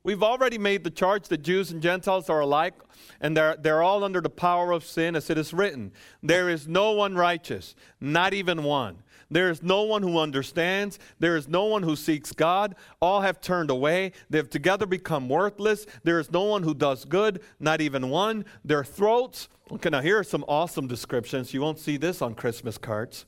We've 0.04 0.24
already 0.24 0.58
made 0.58 0.84
the 0.84 0.90
charge 0.90 1.30
that 1.30 1.44
Jews 1.44 1.72
and 1.72 1.82
Gentiles 1.82 2.30
are 2.30 2.42
alike, 2.42 2.74
and 3.22 3.36
they're, 3.36 3.56
they're 3.56 3.82
all 3.82 4.04
under 4.04 4.20
the 4.20 4.30
power 4.30 4.72
of 4.72 4.86
sin, 4.86 5.16
as 5.16 5.30
it 5.30 5.38
is 5.38 5.54
written. 5.54 5.94
There 6.22 6.50
is 6.50 6.68
no 6.68 6.92
one 6.92 7.16
righteous, 7.16 7.74
not 8.02 8.34
even 8.34 8.64
one. 8.64 9.04
There 9.34 9.50
is 9.50 9.64
no 9.64 9.82
one 9.82 10.04
who 10.04 10.20
understands. 10.20 11.00
There 11.18 11.36
is 11.36 11.48
no 11.48 11.66
one 11.66 11.82
who 11.82 11.96
seeks 11.96 12.32
God. 12.32 12.76
All 13.02 13.22
have 13.22 13.42
turned 13.42 13.72
away. 13.72 14.12
They 14.30 14.38
have 14.38 14.52
together 14.52 14.86
become 14.86 15.28
worthless. 15.28 15.88
There 16.04 16.20
is 16.20 16.32
no 16.32 16.44
one 16.44 16.62
who 16.62 16.76
does 16.76 17.04
good, 17.04 17.42
not 17.60 17.82
even 17.82 18.12
one. 18.12 18.46
Their 18.64 18.84
throats, 18.84 19.50
okay, 19.72 19.90
now 19.90 20.02
here 20.02 20.20
are 20.20 20.24
some 20.24 20.46
awesome 20.48 20.86
descriptions. 20.86 21.52
You 21.52 21.62
won't 21.62 21.80
see 21.80 21.98
this 21.98 22.22
on 22.22 22.36
Christmas 22.36 22.78
cards. 22.78 23.26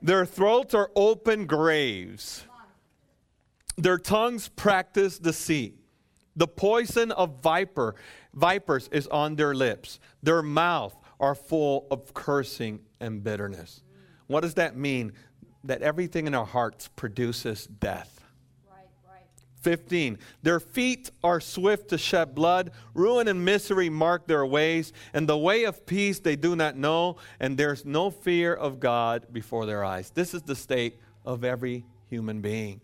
Their 0.00 0.24
throats 0.24 0.72
are 0.72 0.90
open 0.96 1.44
graves. 1.44 2.46
Their 3.76 3.98
tongues 3.98 4.48
practice 4.48 5.18
deceit. 5.18 5.76
The 6.34 6.48
poison 6.48 7.12
of 7.12 7.42
viper, 7.42 7.94
vipers 8.32 8.88
is 8.90 9.06
on 9.08 9.36
their 9.36 9.54
lips. 9.54 10.00
Their 10.22 10.40
mouth 10.40 10.96
are 11.18 11.34
full 11.34 11.86
of 11.90 12.14
cursing 12.14 12.80
and 13.00 13.22
bitterness. 13.22 13.82
What 14.30 14.42
does 14.42 14.54
that 14.54 14.76
mean? 14.76 15.12
That 15.64 15.82
everything 15.82 16.28
in 16.28 16.36
our 16.36 16.46
hearts 16.46 16.88
produces 16.94 17.66
death. 17.66 18.20
Right, 18.70 18.86
right. 19.04 19.24
15. 19.62 20.20
Their 20.44 20.60
feet 20.60 21.10
are 21.24 21.40
swift 21.40 21.88
to 21.88 21.98
shed 21.98 22.32
blood. 22.32 22.70
Ruin 22.94 23.26
and 23.26 23.44
misery 23.44 23.90
mark 23.90 24.28
their 24.28 24.46
ways. 24.46 24.92
And 25.12 25.28
the 25.28 25.36
way 25.36 25.64
of 25.64 25.84
peace 25.84 26.20
they 26.20 26.36
do 26.36 26.54
not 26.54 26.76
know. 26.76 27.16
And 27.40 27.58
there's 27.58 27.84
no 27.84 28.08
fear 28.08 28.54
of 28.54 28.78
God 28.78 29.26
before 29.32 29.66
their 29.66 29.84
eyes. 29.84 30.10
This 30.10 30.32
is 30.32 30.42
the 30.42 30.54
state 30.54 31.00
of 31.24 31.42
every 31.42 31.84
human 32.08 32.40
being. 32.40 32.80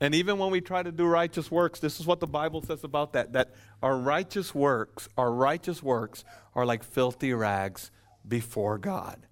And 0.00 0.14
even 0.14 0.38
when 0.38 0.50
we 0.50 0.62
try 0.62 0.82
to 0.82 0.90
do 0.90 1.04
righteous 1.04 1.50
works, 1.50 1.80
this 1.80 2.00
is 2.00 2.06
what 2.06 2.20
the 2.20 2.26
Bible 2.26 2.62
says 2.62 2.82
about 2.82 3.12
that 3.12 3.34
that 3.34 3.52
our 3.82 3.98
righteous 3.98 4.54
works, 4.54 5.06
our 5.18 5.30
righteous 5.30 5.82
works 5.82 6.24
are 6.54 6.64
like 6.64 6.82
filthy 6.82 7.34
rags 7.34 7.90
before 8.26 8.78
God. 8.78 9.26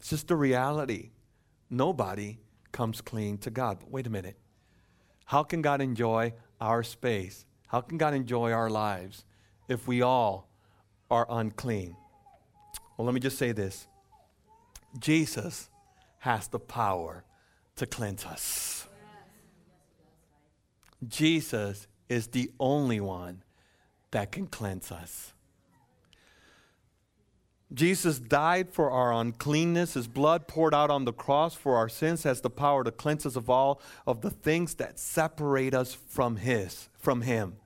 It's 0.00 0.08
just 0.08 0.28
the 0.28 0.36
reality. 0.36 1.10
Nobody 1.68 2.38
comes 2.72 3.02
clean 3.02 3.36
to 3.38 3.50
God. 3.50 3.80
But 3.80 3.90
wait 3.90 4.06
a 4.06 4.10
minute. 4.10 4.38
How 5.26 5.42
can 5.42 5.60
God 5.60 5.82
enjoy 5.82 6.32
our 6.58 6.82
space? 6.82 7.44
How 7.68 7.82
can 7.82 7.98
God 7.98 8.14
enjoy 8.14 8.50
our 8.50 8.70
lives 8.70 9.24
if 9.68 9.86
we 9.86 10.00
all 10.00 10.48
are 11.10 11.26
unclean? 11.28 11.94
Well, 12.96 13.04
let 13.04 13.14
me 13.14 13.20
just 13.20 13.36
say 13.36 13.52
this 13.52 13.86
Jesus 14.98 15.68
has 16.20 16.48
the 16.48 16.58
power 16.58 17.24
to 17.76 17.86
cleanse 17.86 18.24
us. 18.24 18.88
Jesus 21.06 21.86
is 22.08 22.28
the 22.28 22.50
only 22.58 23.00
one 23.00 23.42
that 24.12 24.32
can 24.32 24.46
cleanse 24.46 24.90
us. 24.90 25.34
Jesus 27.72 28.18
died 28.18 28.70
for 28.70 28.90
our 28.90 29.12
uncleanness. 29.12 29.94
His 29.94 30.08
blood 30.08 30.48
poured 30.48 30.74
out 30.74 30.90
on 30.90 31.04
the 31.04 31.12
cross 31.12 31.54
for 31.54 31.76
our 31.76 31.88
sins 31.88 32.24
has 32.24 32.40
the 32.40 32.50
power 32.50 32.82
to 32.82 32.90
cleanse 32.90 33.24
us 33.24 33.36
of 33.36 33.48
all 33.48 33.80
of 34.06 34.22
the 34.22 34.30
things 34.30 34.74
that 34.76 34.98
separate 34.98 35.74
us 35.74 35.94
from 35.94 36.36
his 36.36 36.88
from 36.98 37.22
him. 37.22 37.56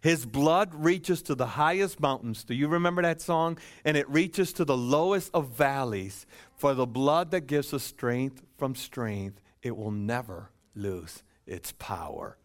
His 0.00 0.26
blood 0.26 0.74
reaches 0.74 1.22
to 1.22 1.36
the 1.36 1.46
highest 1.46 2.00
mountains. 2.00 2.42
Do 2.42 2.54
you 2.54 2.66
remember 2.66 3.02
that 3.02 3.20
song? 3.20 3.58
And 3.84 3.96
it 3.96 4.08
reaches 4.08 4.52
to 4.54 4.64
the 4.64 4.76
lowest 4.76 5.30
of 5.32 5.50
valleys. 5.50 6.26
For 6.56 6.74
the 6.74 6.86
blood 6.86 7.30
that 7.30 7.46
gives 7.46 7.72
us 7.72 7.84
strength 7.84 8.42
from 8.58 8.74
strength, 8.74 9.40
it 9.62 9.76
will 9.76 9.92
never 9.92 10.50
lose 10.74 11.22
its 11.46 11.72
power. 11.78 12.36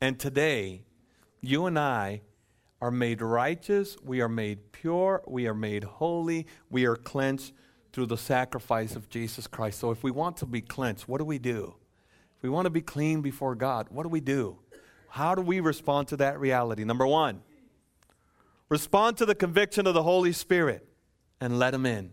And 0.00 0.18
today, 0.18 0.82
you 1.40 1.66
and 1.66 1.78
I 1.78 2.22
are 2.80 2.90
made 2.90 3.20
righteous, 3.20 3.96
we 4.02 4.20
are 4.20 4.28
made 4.28 4.72
pure, 4.72 5.22
we 5.26 5.46
are 5.46 5.54
made 5.54 5.84
holy, 5.84 6.46
we 6.70 6.84
are 6.84 6.96
cleansed 6.96 7.52
through 7.92 8.06
the 8.06 8.16
sacrifice 8.16 8.94
of 8.94 9.08
Jesus 9.08 9.46
Christ. 9.46 9.80
So 9.80 9.90
if 9.90 10.02
we 10.04 10.10
want 10.10 10.36
to 10.38 10.46
be 10.46 10.60
cleansed, 10.60 11.08
what 11.08 11.18
do 11.18 11.24
we 11.24 11.38
do? 11.38 11.74
If 12.36 12.42
we 12.42 12.48
want 12.48 12.66
to 12.66 12.70
be 12.70 12.80
clean 12.80 13.20
before 13.20 13.56
God, 13.56 13.88
what 13.90 14.04
do 14.04 14.08
we 14.08 14.20
do? 14.20 14.58
How 15.08 15.34
do 15.34 15.42
we 15.42 15.58
respond 15.58 16.08
to 16.08 16.16
that 16.18 16.38
reality? 16.38 16.84
Number 16.84 17.06
one, 17.06 17.42
respond 18.68 19.16
to 19.16 19.26
the 19.26 19.34
conviction 19.34 19.86
of 19.86 19.94
the 19.94 20.02
Holy 20.04 20.32
Spirit 20.32 20.86
and 21.40 21.58
let 21.58 21.74
Him 21.74 21.86
in. 21.86 22.12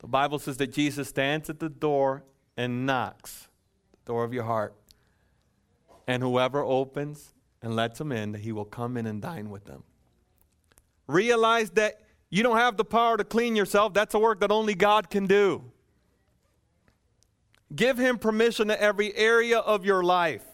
The 0.00 0.08
Bible 0.08 0.38
says 0.38 0.58
that 0.58 0.72
Jesus 0.72 1.08
stands 1.08 1.48
at 1.48 1.60
the 1.60 1.68
door 1.68 2.24
and 2.56 2.84
knocks, 2.84 3.48
the 4.04 4.12
door 4.12 4.24
of 4.24 4.34
your 4.34 4.44
heart. 4.44 4.74
And 6.06 6.22
whoever 6.22 6.60
opens 6.60 7.34
and 7.62 7.76
lets 7.76 7.98
them 7.98 8.12
in, 8.12 8.32
that 8.32 8.40
he 8.40 8.52
will 8.52 8.64
come 8.64 8.96
in 8.96 9.06
and 9.06 9.20
dine 9.20 9.50
with 9.50 9.64
them. 9.64 9.82
Realize 11.06 11.70
that 11.70 12.00
you 12.30 12.42
don't 12.42 12.56
have 12.56 12.76
the 12.76 12.84
power 12.84 13.16
to 13.16 13.24
clean 13.24 13.56
yourself. 13.56 13.92
That's 13.92 14.14
a 14.14 14.18
work 14.18 14.40
that 14.40 14.50
only 14.50 14.74
God 14.74 15.10
can 15.10 15.26
do. 15.26 15.64
Give 17.74 17.98
him 17.98 18.18
permission 18.18 18.68
to 18.68 18.80
every 18.80 19.14
area 19.16 19.58
of 19.58 19.84
your 19.84 20.02
life 20.02 20.44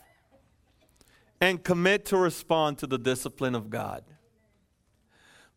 and 1.41 1.63
commit 1.63 2.07
to 2.07 2.17
respond 2.17 2.79
to 2.79 2.87
the 2.87 2.99
discipline 2.99 3.55
of 3.55 3.71
God. 3.71 4.05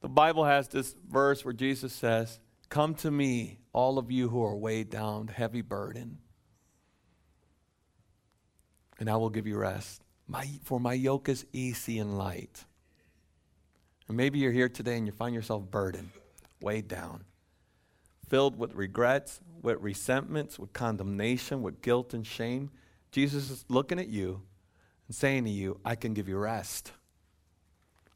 The 0.01 0.09
Bible 0.09 0.45
has 0.45 0.67
this 0.67 0.95
verse 1.09 1.43
where 1.43 1.53
Jesus 1.53 1.93
says, 1.93 2.39
Come 2.69 2.95
to 2.95 3.11
me, 3.11 3.59
all 3.73 3.97
of 3.97 4.11
you 4.11 4.29
who 4.29 4.43
are 4.43 4.55
weighed 4.55 4.89
down, 4.89 5.27
heavy 5.27 5.61
burden, 5.61 6.19
and 8.99 9.09
I 9.09 9.15
will 9.15 9.29
give 9.29 9.47
you 9.47 9.57
rest. 9.57 10.03
My, 10.31 10.47
for 10.63 10.79
my 10.79 10.93
yoke 10.93 11.27
is 11.27 11.47
easy 11.51 11.97
and 11.97 12.15
light. 12.15 12.63
And 14.07 14.15
maybe 14.15 14.37
you're 14.37 14.51
here 14.51 14.69
today 14.69 14.95
and 14.95 15.07
you 15.07 15.11
find 15.11 15.33
yourself 15.33 15.63
burdened, 15.71 16.11
weighed 16.61 16.87
down, 16.87 17.23
filled 18.27 18.57
with 18.57 18.75
regrets, 18.75 19.41
with 19.63 19.81
resentments, 19.81 20.59
with 20.59 20.71
condemnation, 20.71 21.63
with 21.63 21.81
guilt 21.81 22.13
and 22.13 22.25
shame. 22.25 22.69
Jesus 23.11 23.49
is 23.49 23.65
looking 23.69 23.99
at 23.99 24.07
you 24.07 24.43
and 25.07 25.15
saying 25.15 25.45
to 25.45 25.49
you, 25.49 25.79
I 25.83 25.95
can 25.95 26.13
give 26.13 26.29
you 26.29 26.37
rest. 26.37 26.91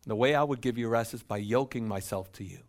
The 0.05 0.15
way 0.15 0.35
I 0.35 0.43
would 0.43 0.61
give 0.61 0.77
you 0.77 0.89
rest 0.89 1.15
is 1.15 1.23
by 1.23 1.37
yoking 1.37 1.87
myself 1.87 2.31
to 2.33 2.43
you. 2.43 2.59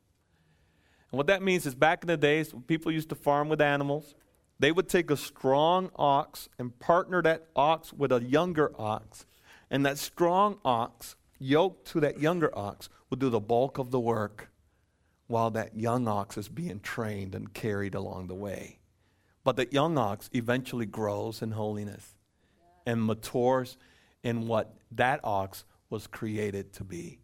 And 1.11 1.19
what 1.19 1.27
that 1.27 1.43
means 1.43 1.67
is 1.67 1.75
back 1.75 2.03
in 2.03 2.09
the 2.09 2.17
days, 2.17 2.55
when 2.55 2.63
people 2.63 2.91
used 2.91 3.11
to 3.11 3.15
farm 3.15 3.51
with 3.51 3.61
animals. 3.61 4.15
They 4.59 4.73
would 4.73 4.89
take 4.89 5.11
a 5.11 5.17
strong 5.17 5.91
ox 5.97 6.49
and 6.59 6.79
partner 6.79 7.21
that 7.23 7.49
ox 7.55 7.93
with 7.93 8.13
a 8.13 8.23
younger 8.23 8.73
ox. 8.81 9.27
And 9.75 9.85
that 9.85 9.99
strong 9.99 10.59
ox, 10.65 11.17
yoked 11.41 11.89
to 11.89 11.99
that 11.99 12.21
younger 12.21 12.57
ox, 12.57 12.89
will 13.11 13.17
do 13.17 13.29
the 13.29 13.41
bulk 13.41 13.77
of 13.77 13.91
the 13.91 13.99
work 13.99 14.49
while 15.27 15.51
that 15.51 15.77
young 15.77 16.07
ox 16.07 16.39
is 16.39 16.49
being 16.49 16.79
trained 16.79 17.35
and 17.35 17.53
carried 17.53 17.97
along 17.97 18.29
the 18.29 18.37
way. 18.37 18.79
But 19.43 19.57
that 19.57 19.73
young 19.73 19.99
ox 19.99 20.31
eventually 20.33 20.87
grows 20.87 21.43
in 21.43 21.51
holiness 21.51 22.15
and 22.87 23.05
matures 23.05 23.77
in 24.23 24.47
what 24.47 24.77
that 24.93 25.19
ox 25.25 25.65
was 25.91 26.07
created 26.07 26.73
to 26.75 26.85
be. 26.85 27.19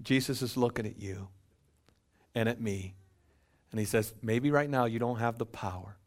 Jesus 0.00 0.40
is 0.40 0.56
looking 0.56 0.86
at 0.86 0.98
you 0.98 1.28
and 2.34 2.48
at 2.48 2.58
me, 2.58 2.94
and 3.70 3.78
he 3.78 3.84
says, 3.84 4.14
Maybe 4.22 4.50
right 4.50 4.70
now 4.70 4.86
you 4.86 4.98
don't 4.98 5.18
have 5.18 5.36
the 5.36 5.44
power. 5.44 5.98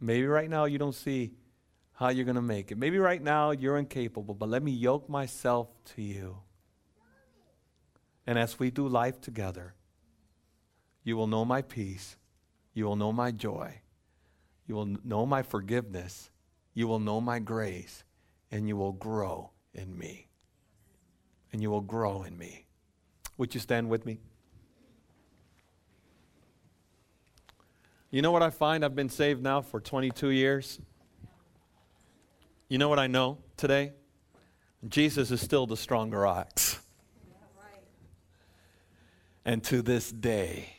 Maybe 0.00 0.26
right 0.26 0.50
now 0.50 0.66
you 0.66 0.76
don't 0.76 0.94
see 0.94 1.32
how 1.94 2.08
you're 2.08 2.24
going 2.24 2.34
to 2.34 2.42
make 2.42 2.70
it. 2.72 2.78
Maybe 2.78 2.98
right 2.98 3.22
now 3.22 3.52
you're 3.52 3.78
incapable, 3.78 4.34
but 4.34 4.48
let 4.48 4.62
me 4.62 4.72
yoke 4.72 5.08
myself 5.08 5.68
to 5.94 6.02
you. 6.02 6.38
And 8.26 8.38
as 8.38 8.58
we 8.58 8.70
do 8.70 8.88
life 8.88 9.20
together, 9.20 9.74
you 11.04 11.16
will 11.16 11.26
know 11.26 11.44
my 11.44 11.62
peace. 11.62 12.16
You 12.72 12.86
will 12.86 12.96
know 12.96 13.12
my 13.12 13.30
joy. 13.30 13.80
You 14.66 14.74
will 14.74 14.96
know 15.04 15.26
my 15.26 15.42
forgiveness. 15.42 16.30
You 16.72 16.88
will 16.88 16.98
know 16.98 17.20
my 17.20 17.38
grace. 17.38 18.02
And 18.50 18.66
you 18.66 18.76
will 18.76 18.92
grow 18.92 19.50
in 19.72 19.96
me. 19.96 20.28
And 21.52 21.62
you 21.62 21.70
will 21.70 21.82
grow 21.82 22.22
in 22.22 22.36
me. 22.36 22.66
Would 23.36 23.54
you 23.54 23.60
stand 23.60 23.88
with 23.88 24.06
me? 24.06 24.18
You 28.10 28.22
know 28.22 28.32
what 28.32 28.42
I 28.42 28.50
find? 28.50 28.84
I've 28.84 28.94
been 28.96 29.08
saved 29.08 29.42
now 29.42 29.60
for 29.60 29.80
22 29.80 30.30
years. 30.30 30.80
You 32.74 32.78
know 32.78 32.88
what 32.88 32.98
I 32.98 33.06
know 33.06 33.38
today? 33.56 33.92
Jesus 34.88 35.30
is 35.30 35.40
still 35.40 35.64
the 35.64 35.76
stronger 35.76 36.26
ox. 36.26 36.80
And 39.44 39.62
to 39.62 39.80
this 39.80 40.10
day, 40.10 40.70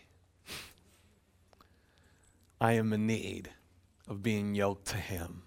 I 2.59 2.73
am 2.73 2.91
in 2.91 3.07
need 3.07 3.49
of 4.09 4.21
being 4.21 4.55
yoked 4.55 4.87
to 4.87 4.97
Him. 4.97 5.43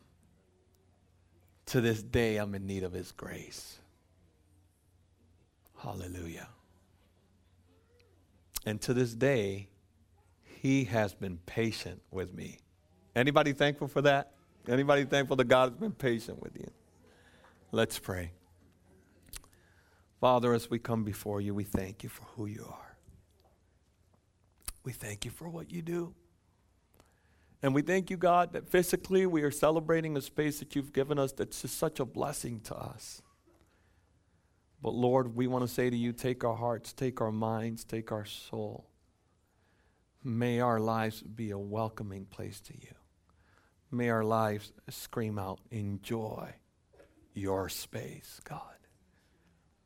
To 1.67 1.83
this 1.83 2.03
day, 2.03 2.39
I'm 2.39 2.55
in 2.55 2.67
need 2.67 2.83
of 2.83 2.95
His 2.95 3.13
grace. 3.13 3.81
Hallelujah. 5.77 6.49
And 8.65 8.81
to 8.81 8.95
this 8.95 9.13
day, 9.13 9.69
He 10.63 10.85
has 10.85 11.13
been 11.13 11.41
patient 11.45 12.01
with 12.11 12.33
me. 12.33 12.57
Anybody 13.15 13.53
thankful 13.53 13.89
for 13.89 14.01
that? 14.01 14.33
Anybody 14.69 15.05
thankful 15.05 15.37
that 15.37 15.49
God 15.49 15.71
has 15.71 15.79
been 15.79 15.93
patient 15.93 16.43
with 16.43 16.55
you? 16.55 16.71
Let's 17.73 17.99
pray. 17.99 18.33
Father, 20.21 20.53
as 20.53 20.69
we 20.69 20.79
come 20.79 21.05
before 21.05 21.41
you, 21.41 21.55
we 21.55 21.65
thank 21.65 22.03
you 22.03 22.09
for 22.09 22.25
who 22.37 22.47
you 22.47 22.67
are. 22.69 22.97
We 24.85 24.93
thank 24.93 25.25
you 25.25 25.31
for 25.31 25.49
what 25.49 25.71
you 25.73 25.81
do. 25.81 26.15
And 27.63 27.75
we 27.75 27.83
thank 27.83 28.11
you, 28.11 28.17
God, 28.17 28.53
that 28.53 28.69
physically 28.69 29.27
we 29.27 29.43
are 29.43 29.51
celebrating 29.51 30.15
the 30.15 30.23
space 30.23 30.59
that 30.61 30.77
you've 30.77 30.93
given 30.93 31.19
us 31.19 31.33
that's 31.33 31.63
just 31.63 31.77
such 31.77 31.99
a 31.99 32.05
blessing 32.05 32.61
to 32.61 32.77
us. 32.77 33.23
But 34.81 34.95
Lord, 34.95 35.35
we 35.35 35.47
want 35.47 35.67
to 35.67 35.73
say 35.73 35.91
to 35.91 35.97
you 35.97 36.13
take 36.13 36.45
our 36.45 36.55
hearts, 36.55 36.93
take 36.93 37.21
our 37.21 37.33
minds, 37.33 37.85
take 37.85 38.13
our 38.13 38.25
soul. 38.25 38.89
May 40.23 40.61
our 40.61 40.79
lives 40.79 41.23
be 41.23 41.51
a 41.51 41.59
welcoming 41.59 42.27
place 42.27 42.61
to 42.61 42.75
you. 42.75 42.98
May 43.91 44.11
our 44.11 44.25
lives 44.25 44.73
scream 44.91 45.39
out, 45.39 45.61
enjoy 45.71 46.55
your 47.33 47.69
space, 47.69 48.41
God. 48.45 48.61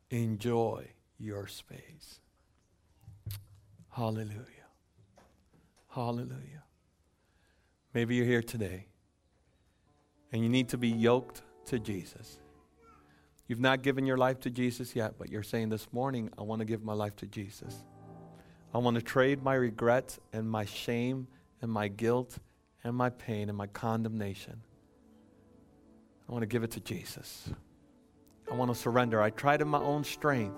Enjoy 0.09 0.87
your 1.17 1.47
space. 1.47 2.19
Hallelujah. 3.89 4.67
Hallelujah. 5.89 6.63
Maybe 7.93 8.15
you're 8.15 8.25
here 8.25 8.41
today 8.41 8.87
and 10.31 10.43
you 10.43 10.49
need 10.49 10.69
to 10.69 10.77
be 10.77 10.89
yoked 10.89 11.43
to 11.67 11.79
Jesus. 11.79 12.39
You've 13.47 13.59
not 13.59 13.83
given 13.83 14.05
your 14.05 14.17
life 14.17 14.39
to 14.41 14.49
Jesus 14.49 14.95
yet, 14.95 15.13
but 15.17 15.29
you're 15.29 15.43
saying 15.43 15.69
this 15.69 15.87
morning, 15.91 16.29
I 16.37 16.41
want 16.41 16.59
to 16.59 16.65
give 16.65 16.83
my 16.83 16.93
life 16.93 17.15
to 17.17 17.27
Jesus. 17.27 17.83
I 18.73 18.79
want 18.79 18.95
to 18.95 19.01
trade 19.01 19.43
my 19.43 19.53
regrets 19.53 20.19
and 20.33 20.49
my 20.49 20.65
shame 20.65 21.27
and 21.61 21.71
my 21.71 21.87
guilt 21.87 22.39
and 22.83 22.95
my 22.95 23.09
pain 23.09 23.49
and 23.49 23.57
my 23.57 23.67
condemnation. 23.67 24.61
I 26.27 26.31
want 26.31 26.43
to 26.43 26.47
give 26.47 26.63
it 26.63 26.71
to 26.71 26.79
Jesus. 26.79 27.49
I 28.51 28.55
want 28.55 28.73
to 28.73 28.75
surrender. 28.75 29.21
I 29.21 29.29
tried 29.29 29.61
in 29.61 29.67
my 29.67 29.81
own 29.81 30.03
strength. 30.03 30.57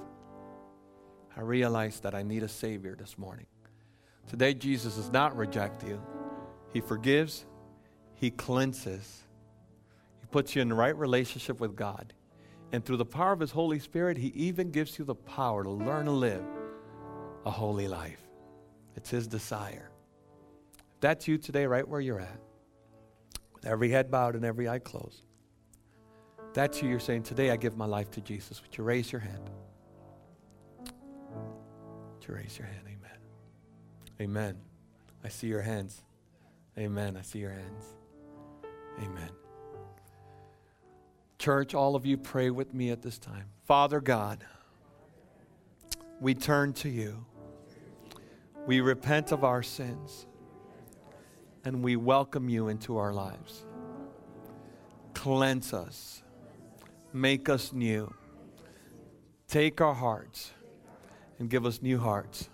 I 1.36 1.42
realized 1.42 2.04
that 2.04 2.16
I 2.16 2.24
need 2.24 2.44
a 2.44 2.48
Savior 2.48 2.96
this 2.96 3.18
morning. 3.18 3.46
Today, 4.28 4.54
Jesus 4.54 4.96
does 4.96 5.12
not 5.12 5.36
reject 5.36 5.84
you. 5.84 6.02
He 6.74 6.82
forgives, 6.82 7.46
He 8.16 8.32
cleanses, 8.32 9.24
He 10.20 10.26
puts 10.28 10.56
you 10.56 10.62
in 10.62 10.70
the 10.70 10.76
right 10.76 10.96
relationship 10.98 11.60
with 11.60 11.76
God. 11.76 12.14
And 12.72 12.84
through 12.84 12.98
the 12.98 13.06
power 13.06 13.32
of 13.32 13.40
His 13.40 13.52
Holy 13.52 13.80
Spirit, 13.80 14.18
He 14.18 14.30
even 14.30 14.72
gives 14.72 14.98
you 14.98 15.06
the 15.06 15.16
power 15.16 15.64
to 15.64 15.70
learn 15.70 16.06
to 16.06 16.12
live 16.12 16.44
a 17.46 17.52
holy 17.52 17.88
life. 17.88 18.22
It's 18.96 19.10
His 19.10 19.28
desire. 19.28 19.92
That's 21.02 21.28
you 21.28 21.38
today, 21.38 21.66
right 21.66 21.88
where 21.88 22.02
you're 22.02 22.20
at, 22.20 22.40
with 23.54 23.66
every 23.66 23.90
head 23.90 24.10
bowed 24.10 24.36
and 24.36 24.46
every 24.46 24.68
eye 24.68 24.80
closed. 24.80 25.24
That's 26.54 26.82
you, 26.82 26.90
you're 26.90 27.00
saying, 27.00 27.24
Today 27.24 27.52
I 27.52 27.58
give 27.58 27.76
my 27.76 27.86
life 27.86 28.10
to 28.12 28.22
Jesus. 28.22 28.62
Would 28.62 28.78
you 28.78 28.84
raise 28.84 29.12
your 29.12 29.22
hand? 29.22 29.50
Would 30.80 32.28
you 32.28 32.34
raise 32.34 32.58
your 32.58 32.68
hand? 32.68 32.88
Amen. 32.88 33.20
Amen. 34.22 34.58
I 35.24 35.30
see 35.30 35.48
your 35.48 35.62
hands. 35.62 36.02
Amen. 36.78 37.18
I 37.18 37.22
see 37.22 37.40
your 37.40 37.52
hands. 37.52 37.86
Amen. 39.00 39.30
Church, 41.38 41.76
all 41.76 41.96
of 41.96 42.06
you 42.06 42.18
pray 42.18 42.50
with 42.50 42.74
me 42.74 42.90
at 42.90 43.02
this 43.02 43.20
time. 43.20 43.46
Father 43.66 44.00
God, 44.00 44.46
we 46.22 46.34
turn 46.34 46.74
to 46.74 46.90
you. 46.90 47.26
We 48.66 48.82
repent 48.82 49.32
of 49.32 49.44
our 49.44 49.62
sins 49.62 50.26
and 51.66 51.84
we 51.84 51.96
welcome 51.96 52.48
you 52.48 52.70
into 52.70 52.98
our 52.98 53.14
lives. 53.14 53.66
Cleanse 55.14 55.74
us, 55.74 56.24
make 57.12 57.50
us 57.50 57.74
new. 57.74 58.14
Take 59.48 59.82
our 59.82 59.94
hearts 59.94 60.52
and 61.40 61.50
give 61.50 61.66
us 61.66 61.82
new 61.82 62.00
hearts. 62.00 62.50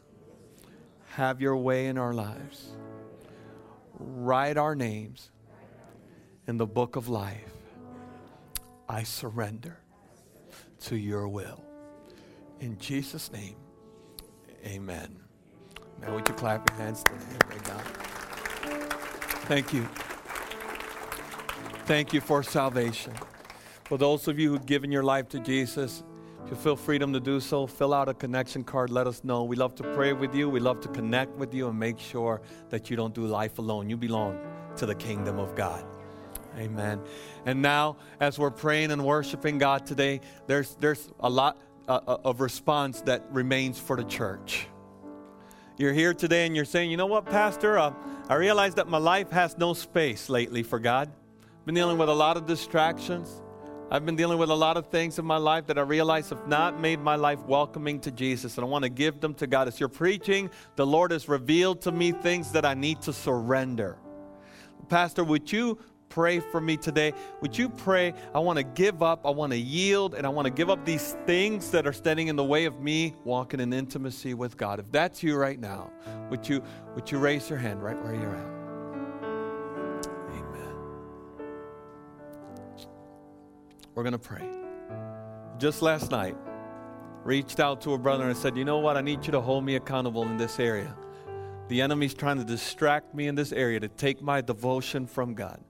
Have 1.11 1.41
your 1.41 1.57
way 1.57 1.87
in 1.87 1.97
our 1.97 2.13
lives 2.13 2.73
write 4.01 4.57
our 4.57 4.75
names 4.75 5.31
in 6.47 6.57
the 6.57 6.65
book 6.65 6.95
of 6.95 7.07
life. 7.09 7.53
I 8.89 9.03
surrender 9.03 9.77
to 10.81 10.97
your 10.97 11.27
will. 11.27 11.63
In 12.59 12.77
Jesus' 12.77 13.31
name, 13.31 13.55
amen. 14.65 15.19
Now, 16.01 16.15
would 16.15 16.27
you 16.27 16.33
clap 16.33 16.69
your 16.69 16.77
hands 16.77 17.03
to 17.03 17.11
him, 17.11 17.61
God? 17.63 18.10
Thank 19.51 19.73
you. 19.73 19.83
Thank 21.83 22.13
you 22.13 22.21
for 22.21 22.41
salvation. 22.41 23.11
For 23.83 23.97
those 23.97 24.29
of 24.29 24.39
you 24.39 24.49
who've 24.49 24.65
given 24.65 24.93
your 24.93 25.03
life 25.03 25.27
to 25.27 25.41
Jesus, 25.41 26.05
if 26.45 26.51
you 26.51 26.55
feel 26.55 26.77
freedom 26.77 27.11
to 27.11 27.19
do 27.19 27.41
so, 27.41 27.67
fill 27.67 27.93
out 27.93 28.07
a 28.07 28.13
connection 28.13 28.63
card. 28.63 28.91
Let 28.91 29.07
us 29.07 29.25
know. 29.25 29.43
We 29.43 29.57
love 29.57 29.75
to 29.75 29.83
pray 29.83 30.13
with 30.13 30.33
you. 30.33 30.49
We 30.49 30.61
love 30.61 30.79
to 30.79 30.87
connect 30.87 31.35
with 31.35 31.53
you 31.53 31.67
and 31.67 31.77
make 31.77 31.99
sure 31.99 32.39
that 32.69 32.89
you 32.89 32.95
don't 32.95 33.13
do 33.13 33.25
life 33.25 33.59
alone. 33.59 33.89
You 33.89 33.97
belong 33.97 34.39
to 34.77 34.85
the 34.85 34.95
kingdom 34.95 35.37
of 35.37 35.53
God. 35.53 35.83
Amen. 36.57 37.01
And 37.45 37.61
now, 37.61 37.97
as 38.21 38.39
we're 38.39 38.51
praying 38.51 38.91
and 38.91 39.03
worshiping 39.03 39.57
God 39.57 39.85
today, 39.85 40.21
there's, 40.47 40.75
there's 40.75 41.09
a 41.19 41.29
lot 41.29 41.59
uh, 41.89 41.99
uh, 42.07 42.17
of 42.23 42.39
response 42.39 43.01
that 43.01 43.25
remains 43.31 43.77
for 43.77 43.97
the 43.97 44.05
church. 44.05 44.69
You're 45.81 45.93
here 45.93 46.13
today 46.13 46.45
and 46.45 46.55
you're 46.55 46.63
saying, 46.63 46.91
you 46.91 46.97
know 46.97 47.07
what, 47.07 47.25
Pastor? 47.25 47.79
Uh, 47.79 47.91
I 48.29 48.35
realize 48.35 48.75
that 48.75 48.87
my 48.87 48.99
life 48.99 49.31
has 49.31 49.57
no 49.57 49.73
space 49.73 50.29
lately 50.29 50.61
for 50.61 50.77
God. 50.77 51.09
I've 51.41 51.65
been 51.65 51.73
dealing 51.73 51.97
with 51.97 52.07
a 52.07 52.13
lot 52.13 52.37
of 52.37 52.45
distractions. 52.45 53.41
I've 53.89 54.05
been 54.05 54.15
dealing 54.15 54.37
with 54.37 54.51
a 54.51 54.55
lot 54.55 54.77
of 54.77 54.91
things 54.91 55.17
in 55.17 55.25
my 55.25 55.37
life 55.37 55.65
that 55.65 55.79
I 55.79 55.81
realize 55.81 56.29
have 56.29 56.47
not 56.47 56.79
made 56.79 56.99
my 56.99 57.15
life 57.15 57.39
welcoming 57.47 57.99
to 58.01 58.11
Jesus, 58.11 58.59
and 58.59 58.63
I 58.63 58.67
want 58.67 58.83
to 58.83 58.89
give 58.89 59.21
them 59.21 59.33
to 59.33 59.47
God. 59.47 59.67
As 59.67 59.79
you're 59.79 59.89
preaching, 59.89 60.51
the 60.75 60.85
Lord 60.85 61.09
has 61.09 61.27
revealed 61.27 61.81
to 61.81 61.91
me 61.91 62.11
things 62.11 62.51
that 62.51 62.63
I 62.63 62.75
need 62.75 63.01
to 63.01 63.11
surrender. 63.11 63.97
Pastor, 64.87 65.23
would 65.23 65.51
you 65.51 65.79
pray 66.11 66.39
for 66.39 66.61
me 66.61 66.77
today? 66.77 67.13
Would 67.41 67.57
you 67.57 67.69
pray? 67.69 68.13
I 68.35 68.39
want 68.39 68.57
to 68.57 68.63
give 68.63 69.01
up, 69.01 69.25
I 69.25 69.31
want 69.31 69.53
to 69.53 69.57
yield, 69.57 70.13
and 70.13 70.27
I 70.27 70.29
want 70.29 70.45
to 70.45 70.51
give 70.51 70.69
up 70.69 70.85
these 70.85 71.15
things 71.25 71.71
that 71.71 71.87
are 71.87 71.93
standing 71.93 72.27
in 72.27 72.35
the 72.35 72.43
way 72.43 72.65
of 72.65 72.79
me 72.79 73.15
walking 73.23 73.59
in 73.59 73.73
intimacy 73.73 74.33
with 74.35 74.57
God. 74.57 74.79
If 74.79 74.91
that's 74.91 75.23
you 75.23 75.35
right 75.37 75.59
now, 75.59 75.89
would 76.29 76.47
you 76.47 76.61
would 76.93 77.09
you 77.09 77.17
raise 77.17 77.49
your 77.49 77.57
hand 77.57 77.81
right 77.81 77.99
where 78.03 78.13
you're 78.13 78.35
at? 78.35 78.51
Amen. 80.29 80.75
We're 83.95 84.03
going 84.03 84.13
to 84.13 84.19
pray. 84.19 84.47
Just 85.57 85.81
last 85.81 86.11
night, 86.11 86.35
reached 87.23 87.59
out 87.59 87.81
to 87.81 87.93
a 87.93 87.97
brother 87.97 88.27
and 88.27 88.37
said, 88.37 88.57
"You 88.57 88.65
know 88.65 88.79
what? 88.79 88.97
I 88.97 89.01
need 89.01 89.25
you 89.25 89.31
to 89.31 89.41
hold 89.41 89.63
me 89.63 89.75
accountable 89.77 90.23
in 90.23 90.37
this 90.37 90.59
area." 90.59 90.95
The 91.69 91.81
enemy's 91.81 92.13
trying 92.13 92.37
to 92.37 92.43
distract 92.43 93.15
me 93.15 93.29
in 93.29 93.35
this 93.35 93.53
area 93.53 93.79
to 93.79 93.87
take 93.87 94.21
my 94.21 94.41
devotion 94.41 95.07
from 95.07 95.33
God. 95.33 95.61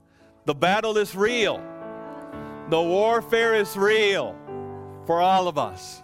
The 0.45 0.55
battle 0.55 0.97
is 0.97 1.15
real. 1.15 1.61
The 2.69 2.81
warfare 2.81 3.53
is 3.53 3.77
real 3.77 4.35
for 5.05 5.21
all 5.21 5.47
of 5.47 5.57
us. 5.57 6.01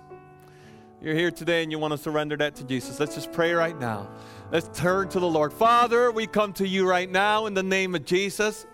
You're 1.02 1.15
here 1.15 1.32
today 1.32 1.63
and 1.63 1.71
you 1.71 1.80
want 1.80 1.93
to 1.93 1.97
surrender 1.97 2.38
that 2.38 2.56
to 2.56 2.63
Jesus. 2.63 3.00
Let's 3.00 3.15
just 3.15 3.32
pray 3.32 3.54
right 3.54 3.78
now. 3.80 4.10
Let's 4.52 4.69
turn 4.80 5.10
to 5.10 5.19
the 5.19 5.28
Lord. 5.28 5.54
Father, 5.54 6.12
we 6.12 6.28
come 6.28 6.54
to 6.54 6.67
you 6.67 6.88
right 6.88 7.10
now 7.10 7.47
in 7.47 7.54
the 7.54 7.63
name 7.63 7.95
of 7.95 8.06
Jesus, 8.06 8.65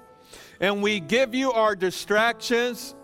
and 0.59 0.83
we 0.83 0.99
give 0.99 1.33
you 1.33 1.51
our 1.51 1.75
distractions. 1.75 2.95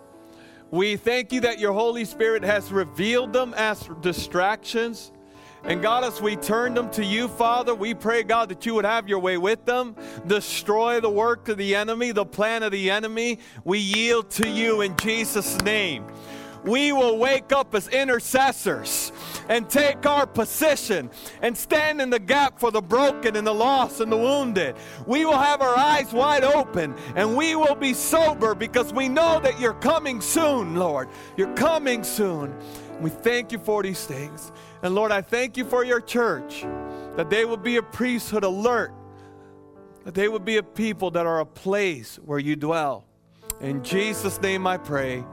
We 0.70 0.96
thank 0.96 1.32
you 1.32 1.40
that 1.40 1.58
your 1.58 1.72
Holy 1.72 2.04
Spirit 2.04 2.42
has 2.44 2.70
revealed 2.70 3.32
them 3.32 3.54
as 3.56 3.88
distractions. 4.00 5.12
And 5.64 5.82
God, 5.82 6.04
as 6.04 6.22
we 6.22 6.36
turn 6.36 6.74
them 6.74 6.90
to 6.90 7.04
you, 7.04 7.28
Father, 7.28 7.74
we 7.74 7.92
pray, 7.92 8.22
God, 8.22 8.48
that 8.48 8.64
you 8.64 8.74
would 8.74 8.84
have 8.84 9.08
your 9.08 9.18
way 9.18 9.36
with 9.36 9.64
them, 9.66 9.94
destroy 10.26 11.00
the 11.00 11.10
work 11.10 11.48
of 11.48 11.58
the 11.58 11.74
enemy, 11.74 12.12
the 12.12 12.24
plan 12.24 12.62
of 12.62 12.72
the 12.72 12.90
enemy. 12.90 13.38
We 13.64 13.78
yield 13.78 14.30
to 14.30 14.48
you 14.48 14.80
in 14.80 14.96
Jesus' 14.96 15.60
name. 15.62 16.06
We 16.64 16.92
will 16.92 17.16
wake 17.16 17.52
up 17.52 17.74
as 17.74 17.88
intercessors 17.88 19.12
and 19.48 19.68
take 19.68 20.04
our 20.04 20.26
position 20.26 21.10
and 21.40 21.56
stand 21.56 22.00
in 22.02 22.10
the 22.10 22.18
gap 22.18 22.58
for 22.58 22.70
the 22.70 22.82
broken 22.82 23.36
and 23.36 23.46
the 23.46 23.54
lost 23.54 24.00
and 24.00 24.12
the 24.12 24.16
wounded. 24.16 24.76
We 25.06 25.24
will 25.24 25.38
have 25.38 25.62
our 25.62 25.76
eyes 25.76 26.12
wide 26.12 26.44
open 26.44 26.94
and 27.16 27.36
we 27.36 27.56
will 27.56 27.74
be 27.74 27.94
sober 27.94 28.54
because 28.54 28.92
we 28.92 29.08
know 29.08 29.40
that 29.40 29.58
you're 29.58 29.74
coming 29.74 30.20
soon, 30.20 30.76
Lord. 30.76 31.08
You're 31.36 31.54
coming 31.54 32.04
soon. 32.04 32.54
We 33.00 33.08
thank 33.08 33.52
you 33.52 33.58
for 33.58 33.82
these 33.82 34.04
things. 34.04 34.52
And 34.82 34.94
Lord, 34.94 35.12
I 35.12 35.20
thank 35.20 35.56
you 35.56 35.64
for 35.64 35.84
your 35.84 36.00
church, 36.00 36.62
that 37.16 37.28
they 37.28 37.44
will 37.44 37.56
be 37.56 37.76
a 37.76 37.82
priesthood 37.82 38.44
alert, 38.44 38.92
that 40.04 40.14
they 40.14 40.28
would 40.28 40.44
be 40.44 40.56
a 40.56 40.62
people 40.62 41.10
that 41.12 41.26
are 41.26 41.40
a 41.40 41.46
place 41.46 42.18
where 42.24 42.38
you 42.38 42.56
dwell. 42.56 43.04
In 43.60 43.84
Jesus' 43.84 44.40
name 44.40 44.66
I 44.66 44.78
pray. 44.78 45.24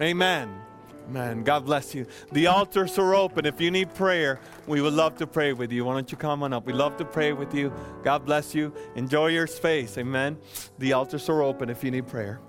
Amen. 0.00 0.62
Amen. 1.08 1.42
God 1.42 1.64
bless 1.64 1.94
you. 1.94 2.06
The 2.30 2.46
altars 2.46 2.96
are 2.98 3.14
open. 3.14 3.44
If 3.44 3.60
you 3.60 3.72
need 3.72 3.92
prayer, 3.92 4.38
we 4.68 4.80
would 4.80 4.92
love 4.92 5.16
to 5.18 5.26
pray 5.26 5.52
with 5.52 5.72
you. 5.72 5.84
Why 5.84 5.94
don't 5.94 6.10
you 6.10 6.16
come 6.16 6.44
on 6.44 6.52
up? 6.52 6.64
We 6.64 6.72
love 6.72 6.96
to 6.98 7.04
pray 7.04 7.32
with 7.32 7.52
you. 7.52 7.72
God 8.04 8.24
bless 8.24 8.54
you. 8.54 8.72
Enjoy 8.94 9.26
your 9.26 9.48
space. 9.48 9.98
Amen. 9.98 10.38
The 10.78 10.92
altars 10.92 11.28
are 11.28 11.42
open 11.42 11.70
if 11.70 11.82
you 11.82 11.90
need 11.90 12.06
prayer. 12.06 12.40